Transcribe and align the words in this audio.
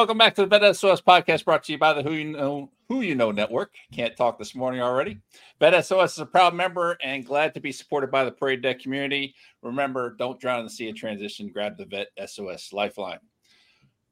welcome 0.00 0.16
back 0.16 0.34
to 0.34 0.46
the 0.46 0.58
Vet 0.58 0.74
SOS 0.74 1.02
podcast 1.02 1.44
brought 1.44 1.62
to 1.62 1.72
you 1.72 1.78
by 1.78 1.92
the 1.92 2.02
Who 2.02 2.14
You 2.14 2.24
Know 2.24 2.70
Who 2.88 3.02
You 3.02 3.14
Know 3.14 3.32
Network. 3.32 3.74
Can't 3.92 4.16
talk 4.16 4.38
this 4.38 4.54
morning 4.54 4.80
already. 4.80 5.18
Vet 5.58 5.84
SOS 5.84 6.14
is 6.14 6.20
a 6.20 6.24
proud 6.24 6.54
member 6.54 6.96
and 7.02 7.26
glad 7.26 7.52
to 7.52 7.60
be 7.60 7.70
supported 7.70 8.10
by 8.10 8.24
the 8.24 8.32
Parade 8.32 8.62
Deck 8.62 8.80
community. 8.80 9.34
Remember, 9.60 10.16
don't 10.18 10.40
drown 10.40 10.60
in 10.60 10.64
the 10.64 10.70
sea 10.70 10.88
of 10.88 10.96
transition. 10.96 11.50
Grab 11.52 11.76
the 11.76 11.84
Vet 11.84 12.08
SOS 12.26 12.72
Lifeline. 12.72 13.18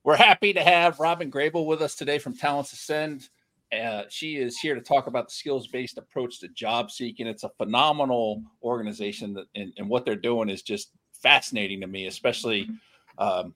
We're 0.04 0.16
happy 0.16 0.52
to 0.52 0.62
have 0.62 1.00
Robyn 1.00 1.30
Grable 1.30 1.64
with 1.64 1.80
us 1.80 1.94
today 1.94 2.18
from 2.18 2.36
Talents 2.36 2.74
Ascend. 2.74 3.30
Uh, 3.72 4.02
she 4.10 4.36
is 4.36 4.58
here 4.58 4.74
to 4.74 4.82
talk 4.82 5.06
about 5.06 5.28
the 5.28 5.34
skills 5.34 5.68
based 5.68 5.96
approach 5.96 6.38
to 6.40 6.48
job 6.48 6.90
seeking. 6.90 7.26
It's 7.26 7.44
a 7.44 7.50
phenomenal 7.56 8.42
organization, 8.62 9.32
that, 9.32 9.46
and, 9.54 9.72
and 9.78 9.88
what 9.88 10.04
they're 10.04 10.16
doing 10.16 10.50
is 10.50 10.60
just 10.60 10.90
fascinating 11.14 11.80
to 11.80 11.86
me, 11.86 12.08
especially 12.08 12.68
um, 13.16 13.54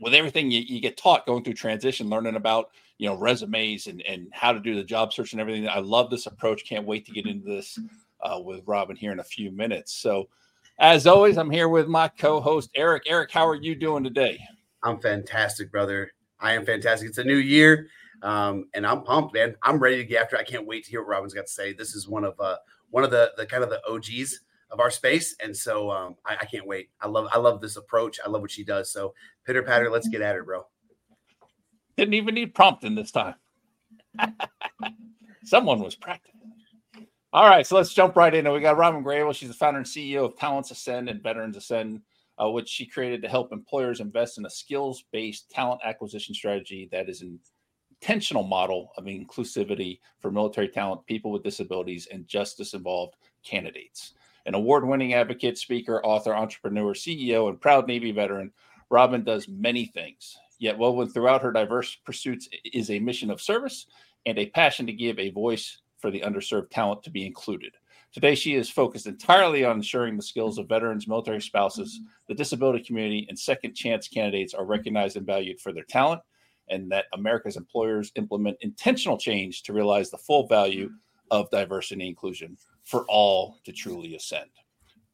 with 0.00 0.14
everything 0.14 0.50
you, 0.50 0.60
you, 0.60 0.80
get 0.80 0.96
taught 0.96 1.26
going 1.26 1.42
through 1.42 1.54
transition, 1.54 2.08
learning 2.08 2.36
about 2.36 2.70
you 2.98 3.08
know 3.08 3.16
resumes 3.16 3.86
and 3.86 4.02
and 4.02 4.28
how 4.32 4.52
to 4.52 4.60
do 4.60 4.74
the 4.74 4.84
job 4.84 5.12
search 5.12 5.32
and 5.32 5.40
everything. 5.40 5.68
I 5.68 5.78
love 5.78 6.10
this 6.10 6.26
approach. 6.26 6.66
Can't 6.66 6.86
wait 6.86 7.06
to 7.06 7.12
get 7.12 7.26
into 7.26 7.48
this 7.48 7.78
uh, 8.20 8.40
with 8.40 8.62
Robyn 8.66 8.96
here 8.96 9.12
in 9.12 9.20
a 9.20 9.24
few 9.24 9.50
minutes. 9.50 9.94
So, 9.94 10.28
as 10.78 11.06
always, 11.06 11.38
I'm 11.38 11.50
here 11.50 11.68
with 11.68 11.88
my 11.88 12.08
co-host 12.08 12.70
Eric. 12.74 13.04
Eric, 13.06 13.30
how 13.30 13.46
are 13.46 13.54
you 13.54 13.74
doing 13.74 14.04
today? 14.04 14.38
I'm 14.82 15.00
fantastic, 15.00 15.70
brother. 15.70 16.12
I 16.40 16.52
am 16.52 16.66
fantastic. 16.66 17.08
It's 17.08 17.18
a 17.18 17.24
new 17.24 17.36
year, 17.36 17.88
um, 18.22 18.66
and 18.74 18.86
I'm 18.86 19.02
pumped, 19.02 19.34
man. 19.34 19.54
I'm 19.62 19.78
ready 19.78 19.96
to 19.96 20.04
get 20.04 20.22
after. 20.22 20.36
I 20.36 20.44
can't 20.44 20.66
wait 20.66 20.84
to 20.84 20.90
hear 20.90 21.00
what 21.00 21.08
Robyn's 21.08 21.34
got 21.34 21.46
to 21.46 21.52
say. 21.52 21.72
This 21.72 21.94
is 21.94 22.08
one 22.08 22.24
of 22.24 22.38
uh, 22.38 22.56
one 22.90 23.04
of 23.04 23.10
the 23.10 23.32
the 23.36 23.46
kind 23.46 23.64
of 23.64 23.70
the 23.70 23.80
OGs 23.88 24.40
of 24.70 24.80
our 24.80 24.90
space. 24.90 25.34
And 25.42 25.56
so 25.56 25.90
um, 25.90 26.16
I, 26.24 26.36
I, 26.40 26.44
can't 26.44 26.66
wait. 26.66 26.90
I 27.00 27.06
love 27.06 27.28
I 27.32 27.38
love 27.38 27.60
this 27.60 27.76
approach. 27.76 28.18
I 28.24 28.28
love 28.28 28.42
what 28.42 28.50
she 28.50 28.64
does. 28.64 28.90
So 28.90 29.14
pitter 29.44 29.62
patter, 29.62 29.90
let's 29.90 30.08
get 30.08 30.22
at 30.22 30.36
it, 30.36 30.44
bro. 30.44 30.66
Didn't 31.96 32.14
even 32.14 32.34
need 32.34 32.54
prompting 32.54 32.94
this 32.94 33.10
time. 33.10 33.34
Someone 35.44 35.80
was 35.80 35.94
practicing. 35.94 36.36
All 37.32 37.48
right, 37.48 37.66
so 37.66 37.76
let's 37.76 37.92
jump 37.92 38.16
right 38.16 38.34
in. 38.34 38.46
And 38.46 38.54
we 38.54 38.60
got 38.60 38.76
Robyn 38.76 39.04
Grable. 39.04 39.34
She's 39.34 39.48
the 39.48 39.54
founder 39.54 39.78
and 39.78 39.86
CEO 39.86 40.24
of 40.24 40.36
Talents 40.36 40.70
Ascend 40.70 41.08
and 41.08 41.22
Veterans 41.22 41.56
Ascend, 41.56 42.00
uh, 42.42 42.50
which 42.50 42.68
she 42.68 42.86
created 42.86 43.22
to 43.22 43.28
help 43.28 43.52
employers 43.52 44.00
invest 44.00 44.38
in 44.38 44.46
a 44.46 44.50
skills-based 44.50 45.50
talent 45.50 45.80
acquisition 45.84 46.34
strategy 46.34 46.88
that 46.92 47.08
is 47.08 47.22
an 47.22 47.38
intentional 47.90 48.42
model 48.42 48.90
of 48.96 49.04
inclusivity 49.04 50.00
for 50.20 50.30
military 50.30 50.68
talent, 50.68 51.04
people 51.06 51.30
with 51.30 51.42
disabilities, 51.42 52.08
and 52.10 52.26
justice-involved 52.26 53.16
candidates 53.44 54.14
an 54.46 54.54
award 54.54 54.86
winning 54.86 55.12
advocate, 55.12 55.58
speaker, 55.58 56.04
author, 56.04 56.34
entrepreneur, 56.34 56.94
CEO, 56.94 57.48
and 57.48 57.60
proud 57.60 57.86
Navy 57.86 58.12
veteran, 58.12 58.52
Robyn 58.90 59.24
does 59.24 59.48
many 59.48 59.86
things. 59.86 60.36
Yet, 60.58 60.78
woven 60.78 61.08
throughout 61.08 61.42
her 61.42 61.52
diverse 61.52 61.96
pursuits 62.04 62.48
is 62.72 62.90
a 62.90 62.98
mission 62.98 63.30
of 63.30 63.42
service 63.42 63.86
and 64.24 64.38
a 64.38 64.46
passion 64.50 64.86
to 64.86 64.92
give 64.92 65.18
a 65.18 65.30
voice 65.30 65.78
for 65.98 66.10
the 66.10 66.20
underserved 66.20 66.70
talent 66.70 67.02
to 67.02 67.10
be 67.10 67.26
included. 67.26 67.74
Today, 68.12 68.34
she 68.34 68.54
is 68.54 68.70
focused 68.70 69.06
entirely 69.06 69.64
on 69.64 69.76
ensuring 69.76 70.16
the 70.16 70.22
skills 70.22 70.56
of 70.56 70.68
veterans, 70.68 71.08
military 71.08 71.42
spouses, 71.42 72.00
the 72.28 72.34
disability 72.34 72.82
community, 72.82 73.26
and 73.28 73.38
second 73.38 73.74
chance 73.74 74.08
candidates 74.08 74.54
are 74.54 74.64
recognized 74.64 75.16
and 75.16 75.26
valued 75.26 75.60
for 75.60 75.72
their 75.72 75.84
talent, 75.84 76.22
and 76.68 76.90
that 76.90 77.06
America's 77.12 77.56
employers 77.56 78.12
implement 78.14 78.56
intentional 78.60 79.18
change 79.18 79.64
to 79.64 79.72
realize 79.72 80.10
the 80.10 80.18
full 80.18 80.46
value 80.46 80.90
of 81.30 81.50
diversity 81.50 82.02
and 82.02 82.08
inclusion 82.08 82.56
for 82.84 83.04
all 83.08 83.58
to 83.64 83.72
truly 83.72 84.14
ascend. 84.14 84.50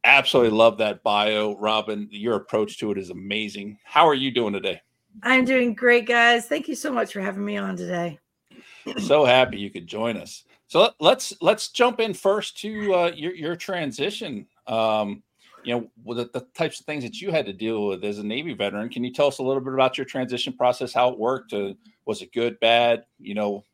Absolutely 0.04 0.56
love 0.56 0.78
that 0.78 1.02
bio, 1.02 1.56
Robyn. 1.56 2.08
Your 2.10 2.34
approach 2.34 2.78
to 2.78 2.90
it 2.90 2.98
is 2.98 3.10
amazing. 3.10 3.78
How 3.84 4.06
are 4.06 4.14
you 4.14 4.30
doing 4.30 4.52
today? 4.52 4.80
I'm 5.22 5.44
doing 5.44 5.74
great, 5.74 6.06
guys. 6.06 6.46
Thank 6.46 6.68
you 6.68 6.74
so 6.74 6.92
much 6.92 7.12
for 7.12 7.20
having 7.20 7.44
me 7.44 7.56
on 7.56 7.76
today. 7.76 8.18
so 8.98 9.24
happy 9.24 9.58
you 9.58 9.70
could 9.70 9.86
join 9.86 10.16
us. 10.16 10.44
So 10.66 10.90
let's 11.00 11.34
let's 11.40 11.68
jump 11.68 12.00
in 12.00 12.14
first 12.14 12.58
to 12.60 12.94
uh, 12.94 13.12
your 13.14 13.34
your 13.34 13.56
transition. 13.56 14.46
Um, 14.66 15.22
you 15.64 15.74
know, 15.74 16.14
the, 16.14 16.28
the, 16.32 16.46
types 16.54 16.80
of 16.80 16.86
things 16.86 17.04
that 17.04 17.20
you 17.20 17.30
had 17.30 17.46
to 17.46 17.52
deal 17.52 17.86
with 17.86 18.02
as 18.04 18.18
a 18.18 18.26
Navy 18.26 18.52
veteran. 18.52 18.88
Can 18.88 19.04
you 19.04 19.12
tell 19.12 19.28
us 19.28 19.38
a 19.38 19.42
little 19.42 19.62
bit 19.62 19.74
about 19.74 19.96
your 19.96 20.04
transition 20.04 20.52
process? 20.54 20.92
How 20.92 21.10
it 21.10 21.18
worked? 21.18 21.52
Uh, 21.52 21.74
was 22.04 22.20
it 22.20 22.32
good, 22.32 22.58
bad? 22.58 23.04
You 23.20 23.34
know, 23.34 23.64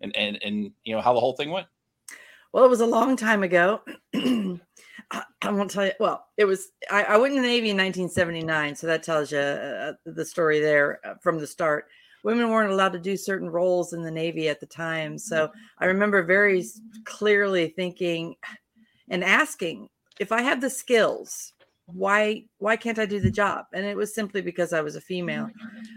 and 0.00 0.14
and 0.16 0.40
and 0.42 0.70
you 0.84 0.94
know 0.94 1.00
how 1.00 1.12
the 1.14 1.20
whole 1.20 1.34
thing 1.34 1.50
went. 1.50 1.66
Well, 2.54 2.64
it 2.64 2.70
was 2.70 2.82
a 2.82 2.86
long 2.86 3.16
time 3.16 3.42
ago. 3.42 3.80
I 4.14 4.60
won't 5.50 5.72
tell 5.72 5.86
you. 5.86 5.92
Well, 5.98 6.24
it 6.36 6.44
was. 6.44 6.68
I, 6.88 7.02
I, 7.02 7.16
went 7.16 7.34
in 7.34 7.42
the 7.42 7.48
Navy 7.48 7.70
in 7.70 7.76
1979, 7.76 8.76
so 8.76 8.86
that 8.86 9.02
tells 9.02 9.32
you 9.32 9.38
uh, 9.38 9.94
the 10.06 10.24
story 10.24 10.60
there 10.60 11.00
uh, 11.04 11.14
from 11.20 11.40
the 11.40 11.48
start. 11.48 11.86
Women 12.22 12.50
weren't 12.50 12.70
allowed 12.70 12.92
to 12.92 13.00
do 13.00 13.16
certain 13.16 13.50
roles 13.50 13.92
in 13.92 14.02
the 14.02 14.10
Navy 14.10 14.48
at 14.48 14.60
the 14.60 14.66
time, 14.66 15.18
so 15.18 15.50
I 15.78 15.86
remember 15.86 16.22
very 16.22 16.64
clearly 17.04 17.74
thinking 17.74 18.36
and 19.10 19.24
asking 19.24 19.88
if 20.20 20.30
I 20.30 20.40
have 20.40 20.60
the 20.60 20.70
skills, 20.70 21.53
why 21.86 22.44
why 22.58 22.76
can't 22.76 22.98
I 22.98 23.06
do 23.06 23.20
the 23.20 23.30
job? 23.30 23.66
And 23.72 23.84
it 23.84 23.96
was 23.96 24.14
simply 24.14 24.40
because 24.40 24.72
I 24.72 24.80
was 24.80 24.96
a 24.96 25.00
female. 25.00 25.50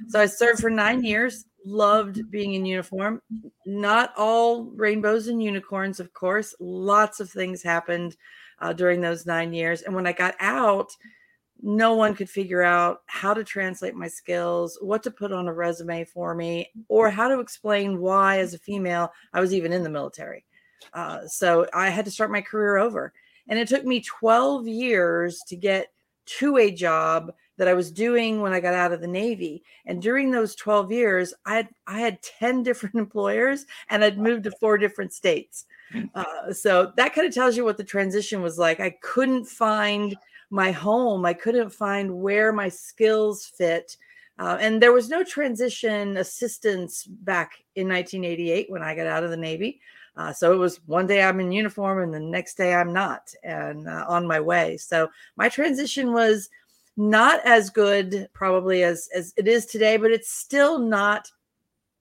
So 0.10 0.20
I 0.20 0.26
served 0.26 0.60
for 0.60 0.70
nine 0.70 1.04
years 1.04 1.46
loved 1.68 2.32
being 2.32 2.54
in 2.54 2.66
uniform. 2.66 3.22
Not 3.66 4.14
all 4.18 4.66
rainbows 4.66 5.28
and 5.28 5.44
unicorns, 5.44 6.00
of 6.00 6.14
course. 6.14 6.56
Lots 6.60 7.20
of 7.20 7.30
things 7.30 7.62
happened 7.62 8.16
uh, 8.60 8.74
during 8.74 9.02
those 9.02 9.26
nine 9.26 9.54
years. 9.54 9.82
And 9.82 9.94
when 9.94 10.08
I 10.08 10.14
got 10.14 10.36
out, 10.40 10.92
no 11.62 11.96
one 11.96 12.16
could 12.16 12.30
figure 12.30 12.64
out 12.64 13.02
how 13.08 13.34
to 13.34 13.44
translate 13.44 13.96
my 13.96 14.08
skills, 14.08 14.78
what 14.82 15.04
to 15.04 15.12
put 15.12 15.32
on 15.32 15.48
a 15.48 15.54
resume 15.54 16.06
for 16.06 16.36
me, 16.36 16.72
or 16.88 17.10
how 17.10 17.28
to 17.28 17.40
explain 17.40 18.00
why, 18.00 18.40
as 18.40 18.54
a 18.54 18.60
female, 18.60 19.12
I 19.34 19.42
was 19.42 19.54
even 19.54 19.74
in 19.74 19.84
the 19.84 19.90
military. 19.90 20.46
Uh, 20.94 21.28
so 21.28 21.68
I 21.74 21.90
had 21.90 22.06
to 22.06 22.12
start 22.12 22.32
my 22.32 22.42
career 22.42 22.78
over. 22.78 23.12
And 23.48 23.58
it 23.60 23.68
took 23.68 23.86
me 23.86 24.02
12 24.02 24.68
years 24.68 25.42
to 25.48 25.56
get 25.56 25.92
to 26.26 26.58
a 26.58 26.72
job 26.72 27.34
that 27.58 27.68
I 27.68 27.74
was 27.74 27.92
doing 27.92 28.42
when 28.42 28.54
I 28.54 28.60
got 28.60 28.74
out 28.74 28.92
of 28.92 29.02
the 29.02 29.08
Navy. 29.08 29.64
And 29.86 30.02
during 30.02 30.30
those 30.30 30.56
12 30.56 30.92
years, 30.92 31.34
I 31.46 31.56
had 31.56 31.70
I 31.88 32.00
had 32.00 32.22
10 32.22 32.64
different 32.64 32.96
employers 32.96 33.66
and 33.90 34.04
I'd 34.04 34.18
moved 34.18 34.44
to 34.46 34.52
four 34.52 34.78
different 34.78 35.14
states. 35.14 35.66
Hmm. 35.92 36.06
Uh, 36.14 36.54
so 36.54 36.92
that 36.98 37.14
kind 37.14 37.28
of 37.28 37.34
tells 37.34 37.58
you 37.58 37.64
what 37.64 37.78
the 37.78 37.84
transition 37.84 38.42
was 38.42 38.58
like. 38.58 38.80
I 38.80 38.92
couldn't 39.02 39.46
find 39.46 40.16
my 40.50 40.72
home. 40.72 41.26
I 41.26 41.34
couldn't 41.34 41.72
find 41.72 42.22
where 42.22 42.54
my 42.54 42.70
skills 42.70 43.46
fit. 43.46 43.98
Uh, 44.40 44.58
and 44.60 44.82
there 44.82 44.94
was 44.94 45.10
no 45.10 45.24
transition 45.24 46.18
assistance 46.18 47.06
back 47.06 47.54
in 47.76 47.88
1988 47.88 48.70
when 48.70 48.84
I 48.84 48.96
got 48.96 49.08
out 49.08 49.24
of 49.24 49.32
the 49.32 49.38
Navy. 49.38 49.82
Uh, 50.18 50.34
so 50.34 50.52
it 50.52 50.58
was 50.58 50.82
one 50.88 51.06
day 51.06 51.22
I'm 51.22 51.40
in 51.40 51.52
uniform 51.52 52.02
and 52.02 52.14
the 52.14 52.20
next 52.20 52.56
day 52.58 52.74
I'm 52.74 52.92
not 52.92 53.32
and 53.44 53.88
uh, 53.88 54.06
on 54.08 54.28
my 54.28 54.40
way. 54.40 54.78
So 54.78 55.10
my 55.36 55.48
transition 55.48 56.12
was 56.12 56.50
not 56.98 57.40
as 57.46 57.70
good 57.70 58.28
probably 58.34 58.82
as 58.84 59.08
as 59.16 59.32
it 59.38 59.48
is 59.48 59.68
today 59.68 59.98
but 59.98 60.10
it's 60.10 60.32
still 60.32 60.80
not 60.80 61.30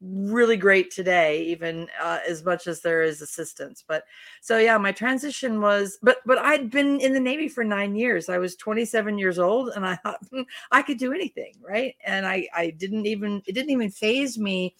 really 0.00 0.56
great 0.56 0.91
today 0.91 1.43
even 1.43 1.87
uh, 2.00 2.19
as 2.27 2.43
much 2.44 2.66
as 2.66 2.81
there 2.81 3.03
is 3.03 3.21
assistance. 3.21 3.84
But 3.87 4.04
so 4.41 4.56
yeah 4.56 4.78
my 4.78 4.93
transition 4.93 5.60
was 5.60 5.98
but 6.03 6.19
but 6.25 6.38
i'd 6.38 6.71
been 6.71 6.98
in 7.00 7.12
the 7.12 7.21
navy 7.21 7.48
for 7.48 7.65
nine 7.65 7.94
years. 7.94 8.31
I 8.31 8.38
was 8.38 8.56
27 8.56 9.19
years 9.19 9.38
old 9.38 9.71
and 9.77 9.87
i 9.87 9.97
thought 9.97 10.21
hmm, 10.31 10.43
i 10.72 10.81
could 10.81 10.98
do 10.98 11.12
anything 11.12 11.53
right? 11.60 11.94
And 12.04 12.27
i 12.27 12.48
i 12.54 12.71
didn't 12.71 13.04
even 13.04 13.43
it 13.47 13.53
didn't 13.53 13.71
even 13.71 13.91
phase 13.91 14.38
me. 14.38 14.75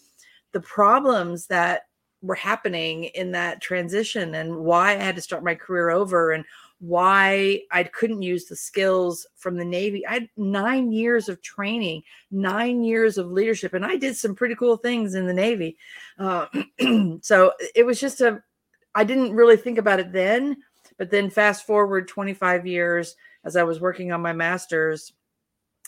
The 0.53 0.61
problems 0.61 1.47
that 1.49 1.83
were 2.27 2.35
happening 2.35 3.05
in 3.05 3.33
that 3.33 3.61
transition 3.61 4.35
and 4.35 4.57
why 4.57 4.93
i 4.93 4.95
had 4.95 5.17
to 5.17 5.23
start 5.23 5.45
my 5.45 5.55
career 5.55 5.91
over 5.91 6.33
and 6.33 6.45
why 6.79 7.63
I 7.71 7.85
couldn't 7.85 8.23
use 8.23 8.45
the 8.45 8.57
skills 8.57 9.27
from 9.37 9.57
the 9.57 9.65
Navy. 9.65 10.07
I 10.07 10.15
had 10.15 10.29
nine 10.37 10.93
years 10.93 11.29
of 11.29 11.41
training, 11.41 12.03
nine 12.31 12.85
years 12.85 13.17
of 13.17 13.31
leadership, 13.31 13.73
and 13.73 13.85
I 13.85 13.97
did 13.97 14.17
some 14.17 14.35
pretty 14.35 14.55
cool 14.57 14.77
things 14.77 15.15
in 15.15 15.27
the 15.27 15.33
Navy. 15.33 15.79
Uh, 16.19 16.47
so 17.23 17.53
it 17.75 17.87
was 17.87 17.99
just 17.99 18.21
a, 18.21 18.43
I 18.95 19.05
didn't 19.05 19.35
really 19.35 19.57
think 19.57 19.79
about 19.79 20.01
it 20.01 20.13
then, 20.13 20.59
but 20.99 21.11
then 21.11 21.31
fast 21.31 21.67
forward 21.67 22.09
25 22.09 22.67
years 22.67 23.17
as 23.45 23.57
I 23.57 23.63
was 23.63 23.81
working 23.81 24.13
on 24.13 24.21
my 24.21 24.33
master's, 24.33 25.13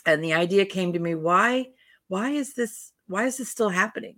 and 0.05 0.23
the 0.23 0.33
idea 0.33 0.65
came 0.65 0.93
to 0.93 0.99
me 0.99 1.13
why, 1.13 1.67
why 2.07 2.31
is 2.31 2.55
this, 2.55 2.93
why 3.09 3.25
is 3.25 3.37
this 3.37 3.49
still 3.49 3.69
happening? 3.69 4.15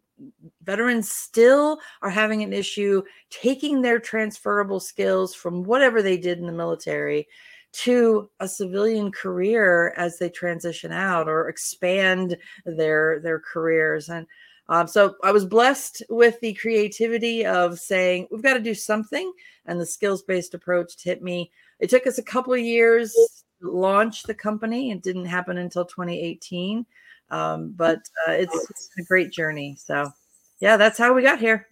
veterans 0.64 1.12
still 1.12 1.80
are 2.02 2.10
having 2.10 2.44
an 2.44 2.54
issue 2.54 3.02
taking 3.30 3.82
their 3.82 4.00
transferable 4.00 4.80
skills 4.80 5.34
from 5.34 5.64
whatever 5.64 6.02
they 6.02 6.18
did 6.18 6.40
in 6.40 6.46
the 6.46 6.52
military 6.52 7.28
to 7.74 8.30
a 8.40 8.48
civilian 8.48 9.12
career 9.12 9.94
as 9.98 10.20
they 10.20 10.30
transition 10.30 10.92
out 10.92 11.28
or 11.28 11.48
expand 11.48 12.38
their 12.66 13.20
their 13.22 13.40
careers. 13.40 14.10
And 14.10 14.28
um, 14.68 14.88
so 14.88 15.16
i 15.24 15.32
was 15.32 15.46
blessed 15.46 16.04
with 16.10 16.40
the 16.42 16.54
creativity 16.54 17.46
of 17.46 17.80
saying 17.80 18.28
we've 18.30 18.44
got 18.44 18.56
to 18.56 18.60
do 18.60 18.76
something. 18.76 19.32
And 19.66 19.80
the 19.80 19.86
skills 19.86 20.22
based 20.24 20.54
approach 20.54 21.02
hit 21.02 21.22
me. 21.22 21.52
It 21.80 21.90
took 21.90 22.06
us 22.08 22.18
a 22.18 22.24
couple 22.24 22.54
of 22.54 22.60
years 22.60 23.14
to 23.62 23.72
launch 23.72 24.24
the 24.24 24.34
company. 24.34 24.92
It 24.92 25.02
didn't 25.02 25.26
happen 25.26 25.58
until 25.58 25.86
2018 25.86 26.86
Um, 27.32 27.74
but 27.76 28.00
uh, 28.28 28.34
it's, 28.34 28.70
it's 28.70 28.90
a 29.00 29.04
great 29.04 29.32
journey. 29.32 29.76
So, 29.80 30.12
yeah, 30.60 30.78
that's 30.78 30.98
how 30.98 31.14
we 31.14 31.24
got 31.24 31.40
here. 31.40 31.68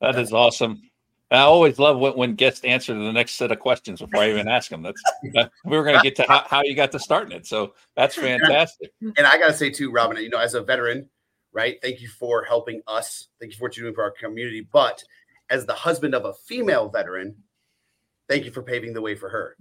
That 0.00 0.18
is 0.18 0.32
awesome. 0.32 0.82
I 1.30 1.40
always 1.40 1.78
love 1.78 1.98
when, 1.98 2.14
when 2.14 2.34
guests 2.34 2.64
answer 2.64 2.94
the 2.94 3.12
next 3.12 3.32
set 3.32 3.52
of 3.52 3.58
questions 3.58 4.00
before 4.00 4.22
I 4.22 4.30
even 4.30 4.48
ask 4.48 4.70
them. 4.70 4.82
That's 4.82 5.02
that, 5.34 5.50
we 5.64 5.76
were 5.76 5.84
going 5.84 5.96
to 5.96 6.02
get 6.02 6.16
to 6.16 6.24
how, 6.28 6.44
how, 6.48 6.62
you 6.62 6.74
got 6.74 6.92
to 6.92 6.98
starting 6.98 7.36
it. 7.36 7.46
So 7.46 7.74
that's 7.96 8.14
fantastic. 8.14 8.92
And 9.00 9.26
I 9.26 9.38
got 9.38 9.48
to 9.48 9.52
say 9.54 9.70
too, 9.70 9.90
Robyn, 9.90 10.22
you 10.22 10.28
know, 10.28 10.38
as 10.38 10.54
a 10.54 10.62
veteran, 10.62 11.08
right? 11.52 11.78
Thank 11.82 12.00
you 12.00 12.08
for 12.08 12.44
helping 12.44 12.82
us. 12.86 13.28
Thank 13.40 13.52
you 13.52 13.58
for 13.58 13.64
what 13.64 13.76
you're 13.76 13.84
doing 13.84 13.94
for 13.94 14.04
our 14.04 14.12
community. 14.12 14.66
But 14.72 15.02
as 15.50 15.66
the 15.66 15.74
husband 15.74 16.14
of 16.14 16.24
a 16.24 16.34
female 16.34 16.88
veteran, 16.88 17.34
thank 18.28 18.44
you 18.44 18.50
for 18.50 18.62
paving 18.62 18.92
the 18.92 19.02
way 19.02 19.14
for 19.14 19.28
her. 19.28 19.56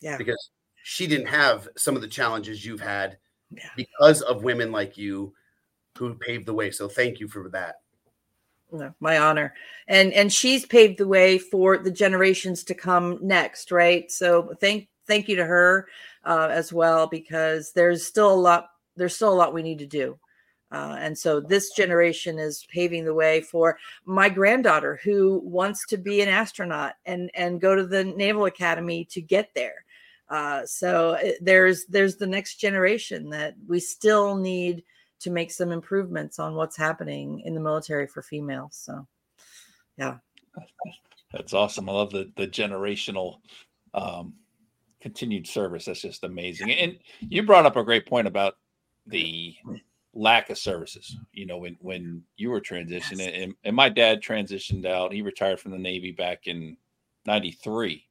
Yeah. 0.00 0.16
Because 0.16 0.50
she 0.84 1.06
didn't 1.06 1.26
have 1.26 1.68
some 1.76 1.96
of 1.96 2.02
the 2.02 2.08
challenges 2.08 2.64
you've 2.64 2.80
had 2.80 3.18
Yeah. 3.50 3.70
because 3.76 4.20
of 4.22 4.44
women 4.44 4.70
like 4.70 4.98
you 4.98 5.32
who 5.96 6.14
paved 6.14 6.46
the 6.46 6.54
way. 6.54 6.70
So 6.70 6.88
thank 6.88 7.18
you 7.18 7.28
for 7.28 7.48
that. 7.50 7.76
No, 8.70 8.94
my 9.00 9.18
honor. 9.18 9.54
And 9.88 10.12
and 10.12 10.32
she's 10.32 10.66
paved 10.66 10.98
the 10.98 11.08
way 11.08 11.38
for 11.38 11.78
the 11.78 11.90
generations 11.90 12.62
to 12.64 12.74
come 12.74 13.18
next, 13.22 13.72
right? 13.72 14.10
So 14.10 14.54
thank 14.60 14.88
thank 15.06 15.28
you 15.28 15.36
to 15.36 15.44
her 15.44 15.88
uh, 16.24 16.48
as 16.50 16.72
well 16.72 17.06
because 17.06 17.72
there's 17.72 18.06
still 18.06 18.32
a 18.32 18.34
lot 18.34 18.68
there's 18.96 19.16
still 19.16 19.32
a 19.32 19.34
lot 19.34 19.54
we 19.54 19.62
need 19.62 19.78
to 19.78 19.86
do. 19.86 20.18
Uh, 20.70 20.96
and 21.00 21.16
so 21.16 21.40
this 21.40 21.70
generation 21.70 22.38
is 22.38 22.66
paving 22.70 23.06
the 23.06 23.14
way 23.14 23.40
for 23.40 23.78
my 24.04 24.28
granddaughter 24.28 25.00
who 25.02 25.40
wants 25.42 25.86
to 25.86 25.96
be 25.96 26.20
an 26.20 26.28
astronaut 26.28 26.92
and 27.06 27.30
and 27.34 27.62
go 27.62 27.74
to 27.74 27.86
the 27.86 28.04
Naval 28.04 28.44
Academy 28.44 29.06
to 29.06 29.22
get 29.22 29.48
there. 29.54 29.84
Uh, 30.30 30.64
so 30.66 31.12
it, 31.14 31.38
there's 31.40 31.86
there's 31.86 32.16
the 32.16 32.26
next 32.26 32.56
generation 32.56 33.30
that 33.30 33.54
we 33.66 33.80
still 33.80 34.36
need 34.36 34.84
to 35.20 35.30
make 35.30 35.50
some 35.50 35.72
improvements 35.72 36.38
on 36.38 36.54
what's 36.54 36.76
happening 36.76 37.40
in 37.40 37.54
the 37.54 37.60
military 37.60 38.06
for 38.06 38.22
females. 38.22 38.78
So, 38.80 39.06
yeah, 39.96 40.18
that's 41.32 41.54
awesome. 41.54 41.88
I 41.88 41.92
love 41.92 42.10
the 42.10 42.30
the 42.36 42.46
generational 42.46 43.38
um, 43.94 44.34
continued 45.00 45.46
service. 45.46 45.86
That's 45.86 46.02
just 46.02 46.24
amazing. 46.24 46.70
And 46.72 46.98
you 47.20 47.42
brought 47.42 47.66
up 47.66 47.76
a 47.76 47.84
great 47.84 48.06
point 48.06 48.26
about 48.26 48.56
the 49.06 49.56
lack 50.14 50.50
of 50.50 50.58
services. 50.58 51.16
You 51.32 51.46
know, 51.46 51.58
when 51.58 51.76
when 51.80 52.22
you 52.36 52.50
were 52.50 52.60
transitioning, 52.60 53.18
yes. 53.18 53.32
and, 53.34 53.54
and 53.64 53.76
my 53.76 53.88
dad 53.88 54.22
transitioned 54.22 54.86
out. 54.86 55.12
He 55.12 55.22
retired 55.22 55.60
from 55.60 55.72
the 55.72 55.78
Navy 55.78 56.12
back 56.12 56.46
in 56.46 56.76
'93, 57.26 58.07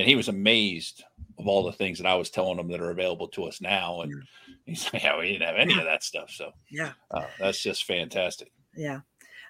and 0.00 0.08
he 0.08 0.16
was 0.16 0.28
amazed 0.28 1.04
of 1.38 1.46
all 1.46 1.62
the 1.62 1.72
things 1.72 1.98
that 1.98 2.06
I 2.06 2.14
was 2.14 2.30
telling 2.30 2.58
him 2.58 2.68
that 2.68 2.80
are 2.80 2.90
available 2.90 3.28
to 3.28 3.44
us 3.44 3.60
now. 3.60 4.00
And 4.00 4.22
he's 4.66 4.92
like, 4.92 5.02
"Yeah, 5.02 5.18
we 5.18 5.32
didn't 5.32 5.46
have 5.46 5.56
any 5.56 5.78
of 5.78 5.84
that 5.84 6.02
stuff." 6.02 6.30
So 6.30 6.52
yeah, 6.70 6.92
uh, 7.10 7.26
that's 7.38 7.62
just 7.62 7.84
fantastic. 7.84 8.50
Yeah. 8.74 9.00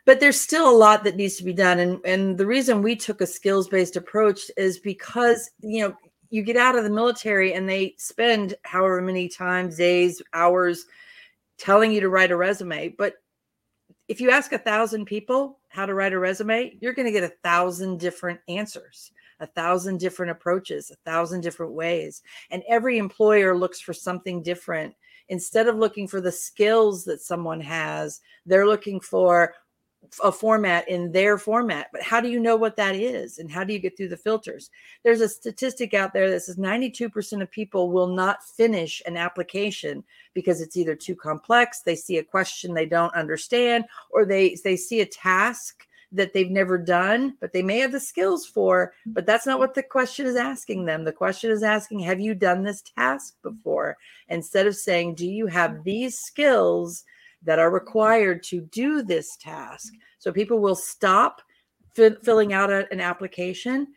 But 0.06 0.18
there's 0.18 0.40
still 0.40 0.68
a 0.68 0.76
lot 0.76 1.04
that 1.04 1.16
needs 1.16 1.36
to 1.36 1.44
be 1.44 1.52
done. 1.52 1.78
And, 1.78 2.00
and 2.04 2.38
the 2.38 2.46
reason 2.46 2.82
we 2.82 2.96
took 2.96 3.20
a 3.20 3.26
skills 3.26 3.68
based 3.68 3.96
approach 3.96 4.50
is 4.56 4.78
because, 4.78 5.50
you 5.60 5.82
know, 5.86 5.94
you 6.30 6.42
get 6.42 6.56
out 6.56 6.76
of 6.76 6.84
the 6.84 6.90
military 6.90 7.52
and 7.52 7.68
they 7.68 7.94
spend 7.98 8.54
however 8.62 9.02
many 9.02 9.28
times, 9.28 9.76
days, 9.76 10.22
hours 10.32 10.86
telling 11.58 11.92
you 11.92 12.00
to 12.00 12.08
write 12.08 12.30
a 12.30 12.36
resume. 12.36 12.88
But 12.88 13.14
if 14.08 14.20
you 14.20 14.30
ask 14.30 14.52
a 14.52 14.58
thousand 14.58 15.04
people 15.04 15.58
how 15.68 15.86
to 15.86 15.94
write 15.94 16.12
a 16.12 16.18
resume, 16.18 16.76
you're 16.80 16.94
going 16.94 17.06
to 17.06 17.12
get 17.12 17.24
a 17.24 17.34
thousand 17.44 18.00
different 18.00 18.40
answers, 18.48 19.12
a 19.40 19.46
thousand 19.46 19.98
different 19.98 20.30
approaches, 20.30 20.90
a 20.90 21.10
thousand 21.10 21.40
different 21.40 21.72
ways. 21.72 22.22
And 22.50 22.62
every 22.68 22.98
employer 22.98 23.56
looks 23.56 23.80
for 23.80 23.92
something 23.92 24.42
different. 24.42 24.94
Instead 25.28 25.68
of 25.68 25.76
looking 25.76 26.08
for 26.08 26.20
the 26.20 26.32
skills 26.32 27.04
that 27.04 27.20
someone 27.20 27.60
has, 27.60 28.20
they're 28.46 28.66
looking 28.66 29.00
for 29.00 29.54
a 30.24 30.32
format 30.32 30.88
in 30.88 31.12
their 31.12 31.38
format. 31.38 31.88
But 31.92 32.02
how 32.02 32.20
do 32.20 32.28
you 32.28 32.40
know 32.40 32.56
what 32.56 32.76
that 32.76 32.96
is? 32.96 33.38
And 33.38 33.50
how 33.50 33.64
do 33.64 33.72
you 33.72 33.78
get 33.78 33.96
through 33.96 34.08
the 34.08 34.16
filters? 34.16 34.70
There's 35.04 35.20
a 35.20 35.28
statistic 35.28 35.94
out 35.94 36.12
there 36.12 36.30
that 36.30 36.40
says 36.40 36.56
92% 36.56 37.42
of 37.42 37.50
people 37.50 37.90
will 37.90 38.08
not 38.08 38.42
finish 38.42 39.02
an 39.06 39.16
application 39.16 40.02
because 40.34 40.60
it's 40.60 40.76
either 40.76 40.94
too 40.94 41.14
complex, 41.14 41.82
they 41.82 41.96
see 41.96 42.18
a 42.18 42.24
question 42.24 42.72
they 42.72 42.86
don't 42.86 43.14
understand, 43.14 43.84
or 44.10 44.24
they, 44.24 44.56
they 44.64 44.76
see 44.76 45.00
a 45.00 45.06
task 45.06 45.86
that 46.12 46.32
they've 46.32 46.50
never 46.50 46.76
done, 46.76 47.36
but 47.40 47.52
they 47.52 47.62
may 47.62 47.78
have 47.78 47.92
the 47.92 48.00
skills 48.00 48.46
for, 48.46 48.92
mm-hmm. 49.00 49.12
but 49.12 49.26
that's 49.26 49.46
not 49.46 49.58
what 49.58 49.74
the 49.74 49.82
question 49.82 50.26
is 50.26 50.36
asking 50.36 50.84
them. 50.84 51.04
The 51.04 51.12
question 51.12 51.50
is 51.50 51.62
asking, 51.62 52.00
have 52.00 52.20
you 52.20 52.34
done 52.34 52.62
this 52.62 52.82
task 52.82 53.34
mm-hmm. 53.34 53.54
before? 53.54 53.96
Instead 54.28 54.66
of 54.66 54.76
saying, 54.76 55.14
do 55.14 55.26
you 55.26 55.46
have 55.46 55.72
mm-hmm. 55.72 55.82
these 55.84 56.18
skills 56.18 57.04
that 57.42 57.58
are 57.58 57.70
required 57.70 58.42
to 58.44 58.60
do 58.60 59.02
this 59.02 59.36
task? 59.36 59.92
So 60.18 60.32
people 60.32 60.58
will 60.58 60.74
stop 60.74 61.42
fi- 61.94 62.16
filling 62.22 62.52
out 62.52 62.70
a, 62.70 62.90
an 62.92 63.00
application. 63.00 63.88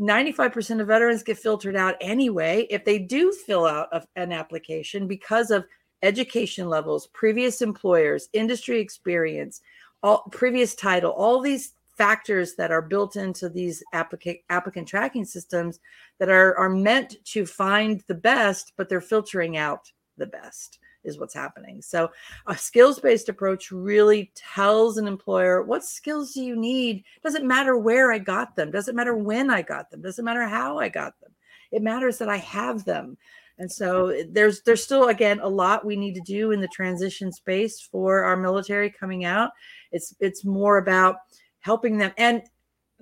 95% 0.00 0.80
of 0.80 0.86
veterans 0.86 1.22
get 1.22 1.38
filtered 1.38 1.76
out 1.76 1.96
anyway 2.00 2.66
if 2.70 2.84
they 2.84 2.98
do 2.98 3.32
fill 3.32 3.66
out 3.66 3.88
a, 3.92 4.04
an 4.14 4.32
application 4.32 5.06
because 5.06 5.50
of 5.50 5.66
education 6.02 6.68
levels, 6.68 7.08
previous 7.08 7.62
employers, 7.62 8.28
industry 8.32 8.80
experience, 8.80 9.60
all 10.06 10.22
previous 10.30 10.74
title, 10.76 11.10
all 11.10 11.40
these 11.40 11.72
factors 11.96 12.54
that 12.54 12.70
are 12.70 12.82
built 12.82 13.16
into 13.16 13.48
these 13.48 13.82
applicant 13.92 14.38
applicant 14.50 14.86
tracking 14.86 15.24
systems 15.24 15.80
that 16.18 16.28
are 16.28 16.56
are 16.56 16.68
meant 16.68 17.16
to 17.24 17.44
find 17.44 18.02
the 18.06 18.14
best, 18.14 18.72
but 18.76 18.88
they're 18.88 19.00
filtering 19.00 19.56
out 19.56 19.90
the 20.16 20.26
best 20.26 20.78
is 21.02 21.18
what's 21.18 21.34
happening. 21.34 21.80
So 21.82 22.10
a 22.46 22.56
skills-based 22.56 23.28
approach 23.28 23.70
really 23.70 24.32
tells 24.34 24.96
an 24.96 25.06
employer 25.06 25.62
what 25.62 25.84
skills 25.84 26.32
do 26.32 26.42
you 26.42 26.56
need? 26.56 27.04
Doesn't 27.22 27.46
matter 27.46 27.76
where 27.76 28.12
I 28.12 28.18
got 28.18 28.54
them, 28.54 28.70
doesn't 28.70 28.96
matter 28.96 29.16
when 29.16 29.50
I 29.50 29.62
got 29.62 29.90
them, 29.90 30.02
doesn't 30.02 30.24
matter 30.24 30.46
how 30.46 30.78
I 30.78 30.88
got 30.88 31.18
them. 31.20 31.32
It 31.72 31.82
matters 31.82 32.18
that 32.18 32.28
I 32.28 32.36
have 32.38 32.84
them. 32.84 33.16
And 33.58 33.70
so 33.70 34.22
there's 34.30 34.62
there's 34.62 34.84
still 34.84 35.08
again 35.08 35.40
a 35.40 35.48
lot 35.48 35.84
we 35.84 35.96
need 35.96 36.14
to 36.14 36.20
do 36.20 36.52
in 36.52 36.60
the 36.60 36.68
transition 36.68 37.32
space 37.32 37.80
for 37.80 38.22
our 38.24 38.36
military 38.36 38.90
coming 38.90 39.24
out. 39.24 39.50
It's 39.92 40.14
it's 40.20 40.44
more 40.44 40.78
about 40.78 41.16
helping 41.60 41.98
them 41.98 42.12
and 42.18 42.42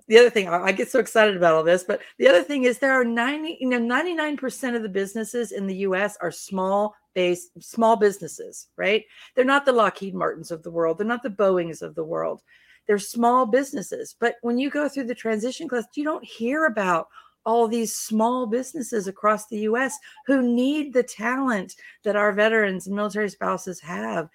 the 0.06 0.18
other 0.18 0.30
thing 0.30 0.48
I 0.48 0.72
get 0.72 0.90
so 0.90 0.98
excited 0.98 1.36
about 1.36 1.54
all 1.54 1.62
this, 1.62 1.84
but 1.84 2.00
the 2.18 2.28
other 2.28 2.42
thing 2.42 2.64
is 2.64 2.78
there 2.78 2.92
are 2.92 3.04
90, 3.04 3.56
you 3.60 3.68
know, 3.68 3.78
99% 3.78 4.76
of 4.76 4.82
the 4.82 4.88
businesses 4.88 5.52
in 5.52 5.66
the 5.66 5.76
US 5.76 6.16
are 6.20 6.30
small 6.30 6.94
based 7.14 7.50
small 7.61 7.96
businesses, 7.96 8.68
right? 8.76 9.04
They're 9.34 9.44
not 9.44 9.64
the 9.64 9.73
Lockheed 9.73 10.14
Martins 10.14 10.50
of 10.50 10.62
the 10.62 10.70
world, 10.70 10.99
they're 10.99 11.06
not 11.06 11.23
the 11.23 11.30
Boeings 11.30 11.80
of 11.80 11.94
the 11.94 12.04
world. 12.04 12.42
They're 12.87 12.99
small 12.99 13.46
businesses. 13.46 14.14
But 14.18 14.34
when 14.42 14.58
you 14.58 14.68
go 14.68 14.88
through 14.88 15.06
the 15.06 15.14
transition 15.14 15.68
class, 15.68 15.87
you 15.94 16.04
don't 16.04 16.25
hear 16.25 16.66
about 16.66 17.08
all 17.44 17.68
these 17.68 17.94
small 17.94 18.46
businesses 18.46 19.06
across 19.06 19.46
the 19.46 19.60
US 19.60 19.98
who 20.26 20.42
need 20.42 20.92
the 20.92 21.02
talent 21.02 21.74
that 22.02 22.16
our 22.16 22.32
veterans 22.32 22.86
and 22.86 22.96
military 22.96 23.28
spouses 23.28 23.80
have. 23.80 24.28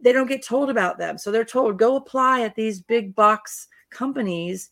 They 0.00 0.12
don't 0.12 0.28
get 0.28 0.44
told 0.44 0.68
about 0.68 0.98
them. 0.98 1.16
So 1.18 1.30
they're 1.30 1.44
told, 1.44 1.78
go 1.78 1.96
apply 1.96 2.42
at 2.42 2.54
these 2.54 2.80
big 2.80 3.14
box 3.14 3.68
companies, 3.90 4.70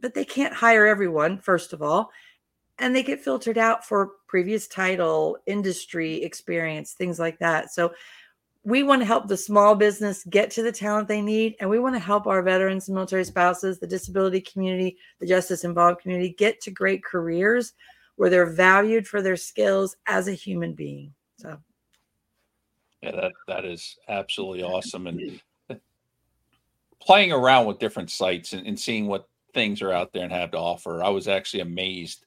but 0.00 0.14
they 0.14 0.24
can't 0.24 0.54
hire 0.54 0.86
everyone, 0.86 1.38
first 1.38 1.72
of 1.72 1.82
all. 1.82 2.10
And 2.78 2.96
they 2.96 3.02
get 3.02 3.22
filtered 3.22 3.58
out 3.58 3.86
for 3.86 4.12
previous 4.26 4.66
title, 4.66 5.36
industry 5.46 6.22
experience, 6.22 6.92
things 6.92 7.18
like 7.18 7.38
that. 7.38 7.72
So 7.72 7.92
we 8.64 8.82
want 8.82 9.00
to 9.00 9.06
help 9.06 9.26
the 9.26 9.36
small 9.36 9.74
business 9.74 10.24
get 10.28 10.50
to 10.50 10.62
the 10.62 10.72
talent 10.72 11.08
they 11.08 11.22
need 11.22 11.56
and 11.60 11.70
we 11.70 11.78
want 11.78 11.94
to 11.94 12.00
help 12.00 12.26
our 12.26 12.42
veterans 12.42 12.88
and 12.88 12.94
military 12.94 13.24
spouses 13.24 13.78
the 13.78 13.86
disability 13.86 14.40
community 14.40 14.96
the 15.18 15.26
justice 15.26 15.64
involved 15.64 16.00
community 16.00 16.34
get 16.36 16.60
to 16.60 16.70
great 16.70 17.02
careers 17.02 17.72
where 18.16 18.28
they're 18.28 18.50
valued 18.50 19.06
for 19.06 19.22
their 19.22 19.36
skills 19.36 19.96
as 20.06 20.28
a 20.28 20.32
human 20.32 20.74
being 20.74 21.12
so. 21.36 21.56
Yeah 23.02 23.12
that 23.12 23.32
that 23.48 23.64
is 23.64 23.96
absolutely 24.08 24.62
awesome 24.62 25.06
and 25.06 25.40
playing 27.00 27.32
around 27.32 27.66
with 27.66 27.78
different 27.78 28.10
sites 28.10 28.52
and, 28.52 28.66
and 28.66 28.78
seeing 28.78 29.06
what 29.06 29.26
things 29.54 29.80
are 29.80 29.92
out 29.92 30.12
there 30.12 30.22
and 30.22 30.32
have 30.32 30.50
to 30.50 30.58
offer 30.58 31.02
i 31.02 31.08
was 31.08 31.28
actually 31.28 31.60
amazed 31.60 32.26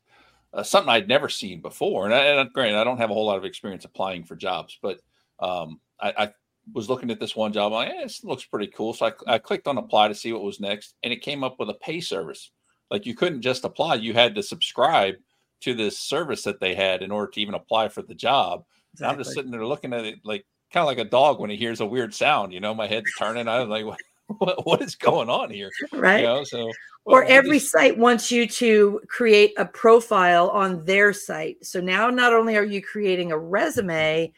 uh, 0.53 0.63
something 0.63 0.89
i'd 0.89 1.07
never 1.07 1.29
seen 1.29 1.61
before 1.61 2.05
and, 2.05 2.13
I, 2.13 2.25
and 2.25 2.51
granted 2.51 2.77
i 2.77 2.83
don't 2.83 2.97
have 2.97 3.11
a 3.11 3.13
whole 3.13 3.27
lot 3.27 3.37
of 3.37 3.45
experience 3.45 3.85
applying 3.85 4.23
for 4.23 4.35
jobs 4.35 4.77
but 4.81 4.99
um, 5.39 5.79
I, 5.99 6.13
I, 6.17 6.33
was 6.73 6.89
looking 6.89 7.11
at 7.11 7.19
this 7.19 7.35
one 7.35 7.51
job. 7.51 7.73
I'm 7.73 7.87
like, 7.87 7.89
eh, 7.89 8.03
this 8.03 8.23
looks 8.23 8.45
pretty 8.45 8.67
cool. 8.67 8.93
So 8.93 9.07
I, 9.07 9.33
I 9.33 9.37
clicked 9.37 9.67
on 9.67 9.77
apply 9.77 10.07
to 10.07 10.15
see 10.15 10.31
what 10.31 10.43
was 10.43 10.61
next, 10.61 10.95
and 11.03 11.11
it 11.11 11.21
came 11.21 11.43
up 11.43 11.59
with 11.59 11.69
a 11.69 11.73
pay 11.73 11.99
service. 11.99 12.51
Like 12.89 13.05
you 13.05 13.15
couldn't 13.15 13.41
just 13.41 13.65
apply; 13.65 13.95
you 13.95 14.13
had 14.13 14.35
to 14.35 14.43
subscribe 14.43 15.15
to 15.61 15.73
this 15.73 15.99
service 15.99 16.43
that 16.43 16.59
they 16.59 16.75
had 16.75 17.01
in 17.01 17.11
order 17.11 17.31
to 17.31 17.41
even 17.41 17.55
apply 17.55 17.89
for 17.89 18.01
the 18.01 18.15
job. 18.15 18.63
Exactly. 18.93 19.11
I'm 19.11 19.23
just 19.23 19.35
sitting 19.35 19.51
there 19.51 19.65
looking 19.65 19.93
at 19.93 20.05
it 20.05 20.19
like 20.23 20.45
kind 20.71 20.81
of 20.83 20.87
like 20.87 21.05
a 21.05 21.09
dog 21.09 21.39
when 21.39 21.49
he 21.49 21.57
hears 21.57 21.79
a 21.79 21.85
weird 21.85 22.13
sound. 22.13 22.53
You 22.53 22.59
know, 22.59 22.73
my 22.73 22.87
head's 22.87 23.11
turning. 23.17 23.47
I'm 23.47 23.69
like, 23.69 23.85
what, 23.85 23.99
what, 24.37 24.65
what 24.65 24.81
is 24.81 24.95
going 24.95 25.29
on 25.29 25.49
here? 25.49 25.69
Right. 25.91 26.21
You 26.21 26.27
know, 26.27 26.43
so 26.43 26.71
or 27.05 27.23
every 27.25 27.59
site 27.59 27.97
wants 27.97 28.31
you 28.31 28.47
to 28.47 29.01
create 29.07 29.53
a 29.57 29.65
profile 29.65 30.49
on 30.49 30.85
their 30.85 31.11
site. 31.11 31.63
So 31.65 31.81
now 31.81 32.09
not 32.09 32.33
only 32.33 32.55
are 32.55 32.63
you 32.63 32.81
creating 32.81 33.31
a 33.31 33.37
resume, 33.37 34.31